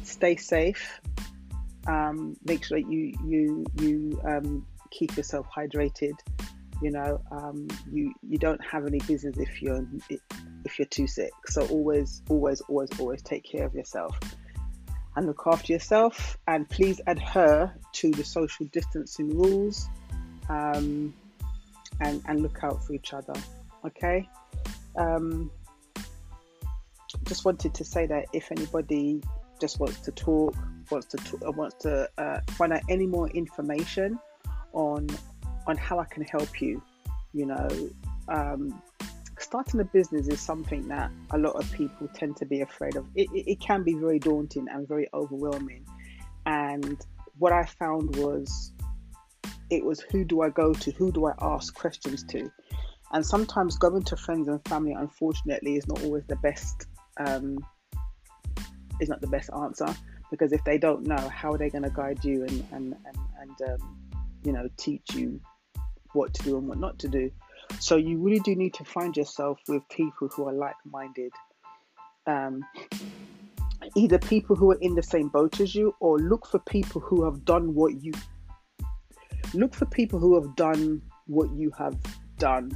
Stay 0.04 0.36
safe. 0.36 1.00
Um, 1.88 2.36
make 2.44 2.64
sure 2.64 2.80
that 2.80 2.90
you 2.90 3.14
you 3.26 3.66
you 3.80 4.22
um, 4.24 4.66
keep 4.92 5.16
yourself 5.18 5.48
hydrated. 5.56 6.14
You 6.82 6.92
know, 6.92 7.22
um, 7.32 7.68
you 7.92 8.14
you 8.28 8.38
don't 8.38 8.64
have 8.64 8.86
any 8.86 9.00
business 9.00 9.38
if 9.38 9.62
you're 9.62 9.86
if 10.66 10.80
you're 10.80 10.88
too 10.88 11.08
sick. 11.08 11.32
So 11.48 11.66
always, 11.68 12.22
always, 12.30 12.62
always, 12.62 12.90
always 13.00 13.22
take 13.22 13.44
care 13.44 13.66
of 13.66 13.74
yourself 13.74 14.20
and 15.16 15.28
look 15.28 15.44
after 15.46 15.72
yourself. 15.72 16.38
And 16.48 16.68
please 16.70 17.00
adhere 17.08 17.74
to 17.94 18.12
the 18.12 18.24
social 18.24 18.66
distancing 18.68 19.38
rules 19.38 19.88
um, 20.50 21.14
and, 22.02 22.22
and 22.28 22.42
look 22.42 22.64
out 22.64 22.84
for 22.86 22.94
each 22.94 23.14
other. 23.14 23.34
Okay. 23.86 24.28
Um, 24.96 25.52
just 27.24 27.46
wanted 27.46 27.74
to 27.74 27.84
say 27.84 28.06
that 28.06 28.26
if 28.34 28.52
anybody 28.52 29.22
just 29.60 29.80
wants 29.80 30.00
to 30.02 30.12
talk, 30.12 30.56
wants 30.92 31.08
to 31.08 31.18
talk, 31.18 31.56
wants 31.56 31.76
to 31.84 32.10
uh, 32.18 32.40
find 32.52 32.74
out 32.74 32.82
any 32.90 33.08
more 33.08 33.30
information 33.30 34.20
on 34.74 35.08
on 35.68 35.78
how 35.78 36.00
I 36.00 36.06
can 36.06 36.24
help 36.24 36.62
you, 36.62 36.82
you 37.34 37.48
know, 37.48 37.90
um, 38.28 38.82
starting 39.40 39.80
a 39.80 39.84
business 39.84 40.28
is 40.28 40.40
something 40.40 40.88
that 40.90 41.10
a 41.32 41.38
lot 41.38 41.56
of 41.56 41.72
people 41.72 42.08
tend 42.14 42.38
to 42.38 42.46
be 42.46 42.62
afraid 42.62 42.96
of. 42.96 43.06
It, 43.16 43.28
it, 43.34 43.52
it 43.52 43.60
can 43.60 43.84
be 43.84 43.96
very 43.96 44.20
daunting 44.20 44.68
and 44.72 44.88
very 44.88 45.08
overwhelming. 45.14 45.86
And 46.46 47.04
what 47.40 47.52
I 47.52 47.66
found 47.66 48.16
was 48.18 48.72
it 49.70 49.84
was 49.84 50.00
who 50.02 50.24
do 50.24 50.42
I 50.42 50.50
go 50.50 50.74
to? 50.74 50.92
Who 50.92 51.12
do 51.12 51.26
I 51.28 51.34
ask 51.42 51.74
questions 51.74 52.24
to? 52.26 52.52
And 53.12 53.26
sometimes 53.26 53.78
going 53.78 54.04
to 54.04 54.18
friends 54.18 54.48
and 54.48 54.64
family, 54.68 54.94
unfortunately, 54.94 55.76
is 55.76 55.88
not 55.88 56.04
always 56.04 56.24
the 56.28 56.36
best. 56.38 56.88
Um, 57.18 57.58
is 59.02 59.10
not 59.10 59.22
the 59.22 59.28
best 59.28 59.50
answer 59.62 59.94
because 60.32 60.52
if 60.52 60.64
they 60.64 60.78
don't 60.78 61.06
know, 61.06 61.30
how 61.30 61.54
are 61.54 61.58
they 61.58 61.70
going 61.70 61.84
to 61.84 61.90
guide 61.90 62.24
you 62.24 62.44
and 62.44 62.66
and 62.72 62.96
and, 63.06 63.18
and 63.40 63.82
um, 63.82 63.98
you 64.44 64.52
know 64.52 64.68
teach 64.78 65.14
you 65.14 65.40
what 66.14 66.34
to 66.34 66.44
do 66.44 66.58
and 66.58 66.68
what 66.68 66.78
not 66.78 67.00
to 67.00 67.08
do? 67.08 67.32
So 67.80 67.96
you 67.96 68.18
really 68.20 68.40
do 68.40 68.56
need 68.56 68.74
to 68.76 68.86
find 68.86 69.16
yourself 69.16 69.60
with 69.68 69.88
people 69.90 70.30
who 70.30 70.48
are 70.48 70.54
like-minded. 70.54 71.32
Um, 72.28 72.64
either 73.96 74.18
people 74.20 74.56
who 74.56 74.72
are 74.72 74.78
in 74.82 74.96
the 74.96 75.04
same 75.04 75.30
boat 75.30 75.60
as 75.60 75.76
you, 75.76 75.96
or 76.00 76.20
look 76.20 76.48
for 76.48 76.60
people 76.60 77.02
who 77.02 77.26
have 77.26 77.44
done 77.46 77.74
what 77.74 78.02
you 78.02 78.14
look 79.56 79.74
for 79.74 79.86
people 79.86 80.20
who 80.20 80.36
have 80.36 80.56
done 80.56 81.02
what 81.28 81.52
you 81.54 81.72
have 81.78 81.98
done 82.38 82.72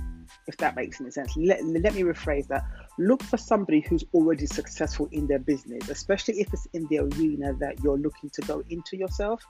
if 0.48 0.58
that 0.58 0.76
makes 0.76 1.00
any 1.00 1.12
sense. 1.12 1.36
Let, 1.38 1.64
let 1.64 1.94
me 1.94 2.02
rephrase 2.02 2.48
that. 2.48 2.66
Look 2.98 3.24
for 3.24 3.38
somebody 3.38 3.82
who's 3.82 4.04
already 4.14 4.46
successful 4.46 5.08
in 5.12 5.28
their 5.28 5.40
business, 5.40 5.90
especially 5.90 6.40
if 6.40 6.52
it's 6.54 6.68
in 6.74 6.88
the 6.88 7.00
arena 7.00 7.54
that 7.60 7.82
you're 7.84 7.98
looking 7.98 8.30
to 8.32 8.42
go 8.42 8.64
into 8.70 8.98
yourself. 8.98 9.42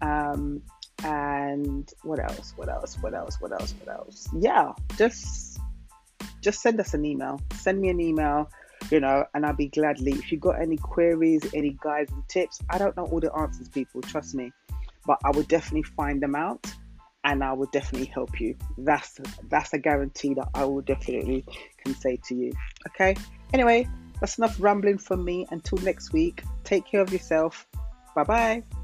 Um, 0.00 0.62
and 1.04 1.90
what 2.02 2.18
else? 2.18 2.54
What 2.56 2.68
else? 2.68 2.96
What 3.00 3.14
else? 3.14 3.40
What 3.40 3.52
else? 3.52 3.74
What 3.82 3.94
else? 3.94 4.28
Yeah, 4.38 4.72
just 4.96 5.60
just 6.40 6.60
send 6.60 6.80
us 6.80 6.94
an 6.94 7.04
email. 7.04 7.40
Send 7.54 7.80
me 7.80 7.88
an 7.88 8.00
email 8.00 8.48
you 8.90 9.00
know, 9.00 9.24
and 9.34 9.44
I'll 9.44 9.54
be 9.54 9.68
gladly. 9.68 10.12
If 10.12 10.30
you've 10.30 10.40
got 10.40 10.60
any 10.60 10.76
queries, 10.76 11.42
any 11.54 11.76
guides 11.82 12.12
and 12.12 12.26
tips, 12.28 12.60
I 12.70 12.78
don't 12.78 12.96
know 12.96 13.04
all 13.06 13.20
the 13.20 13.32
answers, 13.34 13.68
people, 13.68 14.02
trust 14.02 14.34
me, 14.34 14.52
but 15.06 15.18
I 15.24 15.30
would 15.30 15.48
definitely 15.48 15.82
find 15.82 16.22
them 16.22 16.34
out 16.34 16.64
and 17.24 17.42
I 17.42 17.52
will 17.52 17.66
definitely 17.66 18.08
help 18.08 18.38
you. 18.40 18.54
That's 18.78 19.18
that's 19.48 19.72
a 19.72 19.78
guarantee 19.78 20.34
that 20.34 20.48
I 20.54 20.64
will 20.64 20.82
definitely 20.82 21.44
can 21.82 21.94
say 21.94 22.18
to 22.28 22.34
you. 22.34 22.52
Okay. 22.88 23.16
Anyway, 23.52 23.88
that's 24.20 24.38
enough 24.38 24.56
rambling 24.60 24.98
from 24.98 25.24
me. 25.24 25.46
Until 25.50 25.78
next 25.78 26.12
week, 26.12 26.42
take 26.64 26.86
care 26.86 27.00
of 27.00 27.12
yourself. 27.12 27.66
Bye 28.14 28.24
bye. 28.24 28.83